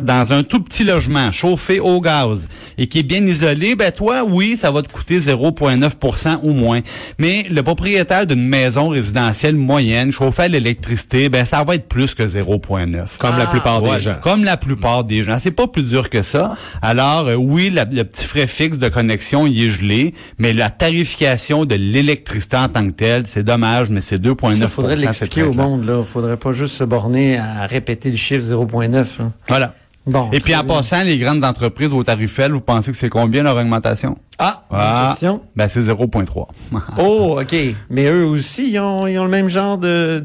dans 0.00 0.32
un 0.32 0.42
tout 0.42 0.60
petit 0.62 0.84
logement 0.84 1.30
chauffé 1.32 1.78
au 1.78 2.00
gaz 2.00 2.48
et 2.78 2.86
qui 2.86 3.00
est 3.00 3.02
bien 3.02 3.24
isolé, 3.26 3.74
ben 3.74 3.92
toi, 3.92 4.22
oui, 4.26 4.56
ça 4.56 4.70
va 4.70 4.80
te 4.80 4.90
coûter 4.90 5.18
0,9% 5.18 6.38
ou 6.42 6.52
moins. 6.52 6.80
Mais 7.18 7.44
le 7.50 7.62
propriétaire 7.62 8.26
d'une 8.26 8.42
maison 8.46 8.88
résidentielle 8.88 9.54
moyenne 9.56 10.10
chauffée 10.10 10.44
à 10.44 10.48
l'électricité, 10.48 11.28
ben 11.28 11.44
ça 11.44 11.62
va 11.62 11.74
être 11.74 11.88
plus 11.88 12.14
que 12.14 12.22
0,9. 12.22 13.18
Comme 13.18 13.36
la 13.36 13.44
plupart 13.46 13.82
Ouais, 13.82 13.96
des 13.96 14.00
gens. 14.00 14.16
Comme 14.22 14.44
la 14.44 14.56
plupart 14.56 15.04
des 15.04 15.22
gens. 15.22 15.36
C'est 15.38 15.50
pas 15.50 15.66
plus 15.66 15.90
dur 15.90 16.08
que 16.08 16.22
ça. 16.22 16.54
Alors, 16.80 17.28
euh, 17.28 17.34
oui, 17.34 17.68
la- 17.68 17.84
le 17.84 18.04
petit 18.04 18.26
frais 18.26 18.46
fixe 18.46 18.78
de 18.78 18.88
connexion, 18.88 19.46
il 19.46 19.62
est 19.62 19.70
gelé, 19.70 20.14
mais 20.38 20.54
la 20.54 20.70
tarification 20.70 21.66
de 21.66 21.74
l'électricité 21.74 22.56
en 22.56 22.68
tant 22.68 22.86
que 22.86 22.92
telle, 22.92 23.26
c'est 23.26 23.42
dommage, 23.42 23.90
mais 23.90 24.00
c'est 24.00 24.18
2,9 24.18 24.52
Ça 24.58 24.68
faudrait 24.68 24.96
l'expliquer 24.96 25.42
au 25.42 25.52
monde, 25.52 25.84
là. 25.84 26.02
Faudrait 26.02 26.38
pas 26.38 26.52
juste 26.52 26.76
se 26.76 26.84
borner 26.84 27.36
à 27.38 27.66
répéter 27.66 28.10
le 28.10 28.16
chiffre 28.16 28.42
0.9. 28.44 29.18
là. 29.18 29.32
Voilà. 29.48 29.74
Bon. 30.04 30.28
Et 30.32 30.40
puis 30.40 30.54
en 30.56 30.64
bien. 30.64 30.74
passant, 30.76 31.02
les 31.04 31.16
grandes 31.18 31.44
entreprises 31.44 31.92
au 31.92 32.02
tarif 32.02 32.40
vous 32.40 32.60
pensez 32.60 32.90
que 32.90 32.96
c'est 32.96 33.08
combien 33.08 33.44
leur 33.44 33.56
augmentation? 33.56 34.18
Ah, 34.38 34.64
Ah, 34.70 35.08
question. 35.10 35.42
Ben 35.54 35.68
c'est 35.68 35.80
0,3. 35.80 36.48
Oh, 36.98 37.38
OK. 37.40 37.54
Mais 37.88 38.06
eux 38.06 38.26
aussi, 38.26 38.70
ils 38.72 38.78
ont, 38.80 39.06
ils 39.06 39.16
ont 39.18 39.24
le 39.24 39.30
même 39.30 39.48
genre 39.48 39.78
de, 39.78 40.24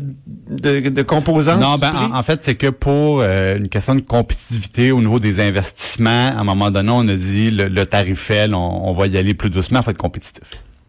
de, 0.49 0.79
de 0.89 1.01
composantes. 1.03 1.59
non, 1.61 1.75
ben 1.75 1.93
en, 1.95 2.17
en 2.17 2.23
fait, 2.23 2.43
c'est 2.43 2.55
que 2.55 2.67
pour 2.67 3.19
euh, 3.21 3.57
une 3.57 3.67
question 3.67 3.93
de 3.93 4.01
compétitivité 4.01 4.91
au 4.91 4.99
niveau 4.99 5.19
des 5.19 5.39
investissements, 5.39 6.29
à 6.35 6.39
un 6.39 6.43
moment 6.43 6.71
donné, 6.71 6.91
on 6.91 7.07
a 7.07 7.13
dit 7.13 7.51
le, 7.51 7.67
le 7.67 7.85
tarif 7.85 8.31
on, 8.31 8.55
on 8.55 8.93
va 8.93 9.05
y 9.07 9.17
aller 9.17 9.35
plus 9.35 9.51
doucement, 9.51 9.83
faut 9.83 9.91
être 9.91 9.97
compétitif. 9.97 10.43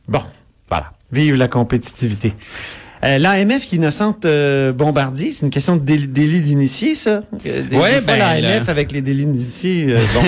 Bon. 0.09 0.23
Voilà. 0.71 0.93
Vive 1.13 1.37
la 1.37 1.49
compétitivité. 1.49 2.33
Euh, 3.05 3.19
L'AMF 3.19 3.61
qui 3.69 3.77
innocente 3.77 4.25
euh, 4.25 4.73
Bombardier, 4.73 5.33
c'est 5.33 5.45
une 5.47 5.51
question 5.51 5.77
de 5.77 5.83
délit, 5.83 6.09
délit 6.09 6.41
d'initié, 6.43 6.95
ça? 6.95 7.23
Euh, 7.47 7.63
fois, 7.71 7.89
ben, 8.07 8.19
l'AMF 8.19 8.65
le- 8.65 8.71
avec 8.71 8.91
les 8.93 9.03
délits 9.03 9.25
d'initié, 9.27 9.87
euh, 9.91 9.99
bon. 10.15 10.23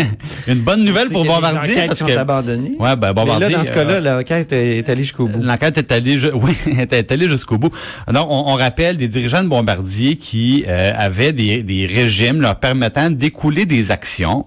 Une 0.53 0.61
bonne 0.61 0.85
nouvelle 0.85 1.09
pour 1.09 1.25
Bombardier 1.25 1.73
enquêtes 1.75 1.87
parce 1.89 2.03
que 2.03 2.17
abandonnées. 2.17 2.77
ouais, 2.79 2.97
ben 2.97 3.09
Mais 3.09 3.15
Bombardier. 3.15 3.49
là, 3.51 3.57
dans 3.59 3.65
ce 3.65 3.71
euh, 3.71 3.75
cas-là, 3.75 4.01
l'enquête 4.01 4.53
est, 4.53 4.89
allée 4.89 5.03
jusqu'au 5.03 5.27
bout. 5.27 5.43
L'enquête 5.43 5.79
est 5.79 5.91
allée, 5.93 6.19
oui, 6.35 6.57
est 6.79 7.11
allée 7.13 7.29
jusqu'au 7.29 7.59
bout. 7.59 7.71
Donc, 8.13 8.27
on, 8.31 8.53
on 8.53 8.55
rappelle 8.55 8.97
des 8.97 9.09
dirigeants 9.09 9.43
de 9.43 9.49
Bombardier 9.49 10.17
qui 10.17 10.65
euh, 10.69 10.93
avaient 10.97 11.33
des, 11.33 11.63
des 11.65 11.87
régimes 11.87 12.41
leur 12.41 12.57
permettant 12.57 13.11
d'écouler 13.11 13.67
des 13.67 13.91
actions. 13.91 14.47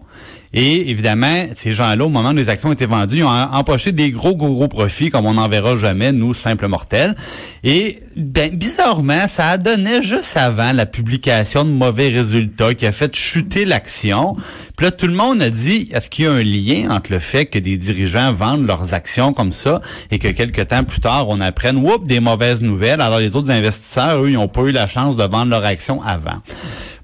Et 0.54 0.90
évidemment, 0.92 1.46
ces 1.56 1.72
gens-là, 1.72 2.06
au 2.06 2.10
moment 2.10 2.30
où 2.30 2.36
les 2.36 2.50
actions 2.50 2.72
étaient 2.72 2.86
vendues, 2.86 3.18
ils 3.18 3.24
ont 3.24 3.30
em- 3.30 3.50
empoché 3.54 3.92
des 3.92 4.12
gros, 4.12 4.36
gros, 4.36 4.54
gros 4.54 4.68
profits, 4.68 5.10
comme 5.10 5.26
on 5.26 5.34
n'en 5.34 5.50
verra 5.50 5.76
jamais, 5.78 6.12
nous, 6.12 6.34
simples 6.34 6.68
mortels. 6.68 7.16
Et 7.64 8.00
ben, 8.16 8.56
bizarrement, 8.56 9.28
ça 9.28 9.58
donné 9.58 10.04
juste 10.04 10.38
avant 10.38 10.72
la 10.72 10.86
publication 10.86 11.66
de 11.66 11.72
mauvais 11.72 12.10
résultats 12.10 12.76
qui 12.76 12.86
a 12.86 12.92
fait 12.92 13.16
chuter 13.16 13.66
l'action. 13.66 14.36
Puis 14.78 14.86
là, 14.86 14.92
tout 14.92 15.08
le 15.08 15.14
monde 15.14 15.42
a 15.42 15.50
dit, 15.50 15.90
est-ce 15.92 16.10
qu'il 16.10 16.26
y 16.26 16.28
a 16.28 16.32
un 16.32 16.44
lien 16.44 16.96
entre 16.96 17.12
le 17.12 17.20
fait 17.20 17.48
que 17.48 17.58
des 17.58 17.78
dirigeants 17.78 18.34
vendent 18.34 18.68
leurs 18.68 18.94
actions 18.94 19.34
comme 19.34 19.54
ça 19.54 19.82
et 20.12 20.20
que 20.20 20.28
quelques 20.28 20.68
temps 20.68 20.84
plus 20.84 21.00
tard, 21.00 21.30
on 21.30 21.42
apprenne, 21.42 21.78
oups, 21.78 22.08
des 22.08 22.20
mauvaises 22.20 22.62
nouvelles. 22.62 23.02
Alors 23.02 23.20
les 23.20 23.36
autres 23.36 23.50
investisseurs, 23.50 24.22
eux, 24.22 24.30
ils 24.30 24.34
n'ont 24.34 24.48
pas 24.48 24.62
eu 24.62 24.72
la 24.72 24.88
chance 24.88 25.16
de 25.16 25.24
vendre 25.24 25.50
leurs 25.50 25.66
actions 25.66 26.02
avant? 26.04 26.42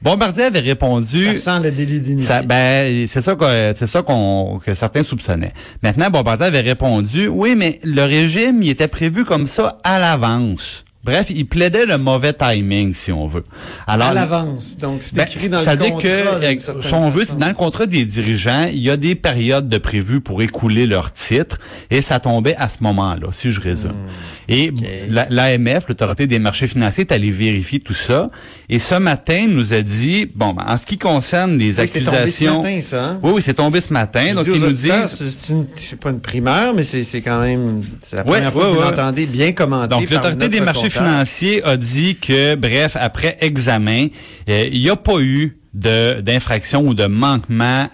Bombardier 0.02 0.44
avait 0.44 0.60
répondu... 0.60 1.38
Ça 1.38 1.60
sent 1.60 1.64
le 1.64 1.72
délit 1.72 2.00
ben, 2.46 3.06
c'est 3.06 3.22
ça 3.22 3.36
que 3.36 3.74
c'est 3.76 3.88
ça 3.88 4.02
qu'on 4.02 4.60
que 4.64 4.74
certains 4.74 5.04
soupçonnaient. 5.04 5.54
Maintenant, 5.84 6.10
Bombardier 6.10 6.46
avait 6.46 6.62
répondu, 6.62 7.28
oui, 7.28 7.56
mais 7.56 7.80
le 7.84 8.04
régime, 8.04 8.64
il 8.64 8.70
était 8.70 8.88
prévu 8.88 9.26
comme 9.26 9.46
ça 9.46 9.78
à 9.84 10.00
l'avance. 10.00 10.86
Bref, 11.02 11.28
il 11.30 11.46
plaidait 11.48 11.86
le 11.86 11.98
mauvais 11.98 12.34
timing, 12.34 12.94
si 12.94 13.14
on 13.14 13.26
veut. 13.26 13.46
Alors, 13.88 14.10
à 14.10 14.14
l'avance. 14.14 14.76
Donc, 14.76 14.98
c'est 15.02 15.16
ben, 15.16 15.24
écrit 15.28 15.48
dans 15.48 15.64
ça 15.64 15.74
le 15.76 15.86
contrat. 15.86 16.02
que, 16.02 16.82
si 16.82 16.94
on 16.94 17.08
veut, 17.08 17.24
dans 17.38 17.48
le 17.48 17.54
contrat 17.54 17.86
des 17.86 18.04
dirigeants, 18.04 18.68
il 18.70 18.80
y 18.80 18.90
a 18.90 18.98
des 18.98 19.16
périodes 19.16 19.70
de 19.70 19.78
prévues 19.78 20.20
pour 20.20 20.42
écouler 20.42 20.86
leurs 20.86 21.14
titres, 21.14 21.58
et 21.90 22.02
ça 22.02 22.20
tombait 22.20 22.56
à 22.58 22.68
ce 22.68 22.84
moment-là, 22.84 23.30
si 23.32 23.50
je 23.50 23.62
résume. 23.62 23.92
Hmm. 23.92 24.52
Et 24.52 24.74
la- 25.10 25.28
l'AMF, 25.30 25.88
l'autorité 25.88 26.28
des 26.28 26.38
marchés 26.38 26.68
financiers, 26.68 27.06
est 27.06 27.14
allée 27.14 27.32
vérifier 27.32 27.80
tout 27.80 27.94
ça, 27.94 28.30
et 28.68 28.78
ce 28.78 28.96
matin 28.96 29.46
nous 29.48 29.74
a 29.74 29.82
dit, 29.82 30.28
bon, 30.36 30.52
ben, 30.54 30.66
en 30.68 30.76
ce 30.78 30.86
qui 30.86 30.98
concerne 30.98 31.58
les 31.58 31.80
Oui, 31.80 31.88
c'est 31.88 32.02
tombé 32.02 32.18
ce 32.18 32.18
accusations, 32.18 32.58
matin, 32.62 32.82
ça. 32.82 33.04
hein? 33.06 33.20
oui, 33.24 33.32
oui, 33.36 33.42
c'est 33.42 33.54
tombé 33.54 33.80
ce 33.80 33.94
matin, 33.94 34.26
Je 34.32 34.36
donc 34.36 34.48
ils 34.48 34.60
nous 34.62 34.72
disent. 34.72 35.64
c'est 35.76 36.00
pas 36.00 36.10
une 36.10 36.20
primeur, 36.20 36.74
mais 36.74 36.84
c'est 36.84 37.22
quand 37.22 37.40
même 37.40 37.84
c'est 38.04 38.18
la 38.18 38.24
Ouais, 38.24 38.32
première 38.40 38.52
fois 38.52 38.64
ouais, 38.66 38.70
que 38.72 38.76
vous 38.76 38.82
ouais. 38.84 38.90
l'entendez 38.90 39.26
bien 39.28 39.54
commenté. 39.54 39.88
Donc, 39.96 40.10
l'autorité 40.10 40.50
des 40.50 40.60
marchés 40.60 40.89
financiers 40.90 41.64
a 41.64 41.78
dit 41.78 42.16
que, 42.16 42.56
bref, 42.56 42.98
après 43.00 43.38
examen, 43.42 44.08
euh, 44.50 44.70
il 44.72 44.82
n'y 44.82 44.90
a 44.90 44.96
pas 44.96 45.20
eu 45.20 45.58
d'infraction 45.74 46.82
ou 46.82 46.94
de 46.94 47.06
manquement 47.06 47.88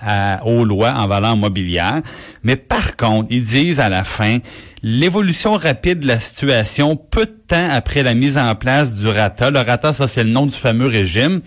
aux 0.44 0.64
lois 0.64 0.94
en 0.94 1.08
valeur 1.08 1.36
mobilière. 1.36 2.02
Mais 2.44 2.56
par 2.56 2.96
contre, 2.96 3.28
ils 3.32 3.44
disent 3.44 3.80
à 3.80 3.90
la 3.90 4.04
fin, 4.04 4.40
l'évolution 4.82 5.54
rapide 5.54 6.00
de 6.00 6.08
la 6.08 6.20
situation, 6.20 6.96
peu 6.96 7.26
de 7.26 7.36
temps 7.48 7.70
après 7.72 8.02
la 8.02 8.14
mise 8.14 8.38
en 8.38 8.56
place 8.56 8.96
du 8.96 9.08
RATA, 9.08 9.52
le 9.52 9.60
RATA, 9.60 9.94
ça 9.94 10.08
c'est 10.08 10.24
le 10.24 10.30
nom 10.30 10.46
du 10.46 10.56
fameux 10.56 10.88
régime, 10.88 11.42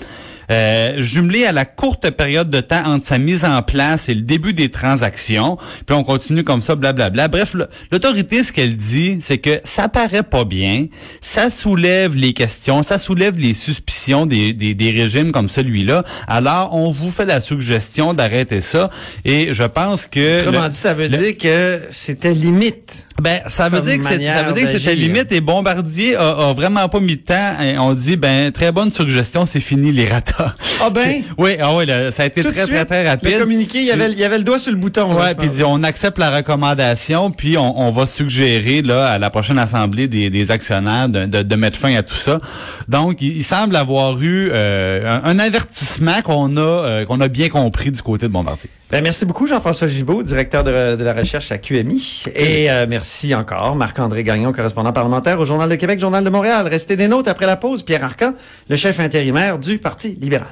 euh, 0.51 1.01
jumelé 1.01 1.45
à 1.45 1.53
la 1.53 1.65
courte 1.65 2.11
période 2.11 2.51
de 2.51 2.61
temps 2.61 2.83
entre 2.87 3.07
sa 3.07 3.19
mise 3.19 3.45
en 3.45 3.63
place 3.63 4.09
et 4.09 4.15
le 4.15 4.23
début 4.23 4.53
des 4.53 4.71
transactions, 4.71 5.59
puis 5.87 5.95
on 5.97 6.05
continue 6.05 6.45
comme 6.45 6.63
ça, 6.63 6.75
blablabla. 6.75 7.29
Bref, 7.29 7.55
l'autorité, 7.93 8.43
ce 8.43 8.53
qu'elle 8.53 8.77
dit, 8.77 9.19
c'est 9.21 9.39
que 9.39 9.61
ça 9.65 9.89
paraît 9.89 10.23
pas 10.23 10.45
bien, 10.45 10.87
ça 11.21 11.51
soulève 11.51 12.15
les 12.17 12.33
questions, 12.33 12.83
ça 12.83 12.99
soulève 12.99 13.39
les 13.39 13.55
suspicions 13.55 14.27
des, 14.27 14.53
des, 14.53 14.75
des 14.75 14.91
régimes 14.91 15.33
comme 15.33 15.49
celui-là. 15.49 16.05
Alors, 16.27 16.75
on 16.75 16.91
vous 16.91 17.11
fait 17.11 17.27
la 17.27 17.41
suggestion 17.41 18.15
d'arrêter 18.15 18.61
ça, 18.61 18.91
et 19.25 19.53
je 19.53 19.65
pense 19.65 20.07
que... 20.07 20.41
Autrement 20.41 20.65
le- 20.65 20.71
dit, 20.71 20.77
ça 20.77 20.95
veut 20.95 21.09
le- 21.09 21.19
dire 21.19 21.37
que 21.37 21.83
c'était 21.91 22.35
limite. 22.35 23.07
ben, 23.21 23.41
ça 23.47 23.69
veut 23.69 23.81
dire 23.81 23.99
que 23.99 24.05
ça 24.05 24.11
veut 24.45 24.55
dire 24.55 24.65
que 24.73 24.79
c'était 24.79 24.95
limite 24.95 25.33
et 25.33 25.41
Bombardier 25.41 26.17
a, 26.17 26.49
a 26.49 26.53
vraiment 26.53 26.89
pas 26.89 27.01
mis 27.01 27.17
de 27.17 27.23
temps. 27.23 27.61
Et 27.63 27.79
on 27.79 27.93
dit 27.95 28.17
ben 28.17 28.53
très 28.53 28.73
bonne 28.73 28.93
suggestion, 28.93 29.47
c'est 29.47 29.61
fini 29.61 29.93
les 29.93 30.05
Ah 30.81 30.91
ben? 30.91 31.23
Oui, 31.37 31.57
ah 31.61 31.75
oui, 31.75 31.85
ça 32.13 32.23
a 32.23 32.27
été 32.27 32.43
Tout 32.43 32.53
très 32.53 32.63
suite, 32.63 32.75
très 32.75 32.85
très 32.85 33.03
Le 33.03 33.09
rapide. 33.11 33.39
communiqué, 33.41 33.81
il 33.81 33.87
y 33.87 33.91
avait, 33.91 34.13
il 34.13 34.19
y 34.19 34.25
avait 34.25 34.39
le 34.39 34.45
doigt 34.45 34.59
sur 34.61 34.71
le 34.71 34.79
bouton. 34.79 35.11
je 35.13 35.35
puis 35.35 35.35
il 35.43 35.49
pense. 35.49 35.57
dit 35.57 35.65
on 35.65 35.83
accepte 35.83 36.19
la 36.19 36.31
recommandation, 36.31 37.31
puis 37.33 37.59
on, 37.59 37.81
on 37.81 37.91
va 37.91 38.07
suggérer 38.07 38.83
là 38.83 39.09
à 39.09 39.19
la 39.19 39.31
prochaine 39.31 39.59
assemblée 39.59 40.07
des, 40.09 40.31
des 40.31 40.51
actionnaires 40.51 41.09
de, 41.09 41.27
de, 41.27 41.43
de 41.43 41.57
mettre 41.57 41.79
fin 41.79 41.95
à 41.95 42.03
tout 42.03 42.15
ça. 42.15 42.41
Donc, 42.87 43.21
il, 43.21 43.37
il 43.39 43.43
semble 43.45 43.75
avoir 43.77 44.21
eu 44.23 44.51
euh, 44.53 45.21
un, 45.25 45.31
un 45.31 45.39
avertissement 45.39 46.23
qu'on 46.23 46.57
a 46.57 46.61
euh, 46.61 47.05
qu'on 47.05 47.21
a 47.21 47.29
bien 47.29 47.49
compris 47.49 47.91
du 47.91 48.01
côté 48.03 48.27
de 48.29 48.33
Bombardier. 48.33 48.71
Ben, 48.91 49.03
merci 49.03 49.27
beaucoup, 49.27 49.47
Jean-François 49.47 49.87
Gibault, 49.87 50.23
directeur 50.23 50.65
de, 50.65 50.71
la 50.71 51.13
recherche 51.13 51.53
à 51.53 51.59
QMI. 51.59 52.23
Et 52.35 52.71
euh, 52.71 52.87
merci 52.89 53.35
encore, 53.35 53.77
Marc-André 53.77 54.25
Gagnon, 54.25 54.51
correspondant 54.51 54.95
parlementaire 54.95 55.39
au 55.41 55.45
Journal 55.45 55.69
de 55.69 55.75
Québec, 55.75 56.01
Journal 56.01 56.25
de 56.25 56.31
Montréal. 56.31 56.67
Restez 56.67 56.97
des 56.97 57.07
nôtres 57.07 57.29
après 57.29 57.45
la 57.45 57.57
pause. 57.57 57.83
Pierre 57.83 58.03
Arcan, 58.03 58.33
le 58.71 58.77
chef 58.77 58.99
intérimaire 58.99 59.59
du 59.59 59.77
Parti 59.77 60.17
libéral. 60.19 60.49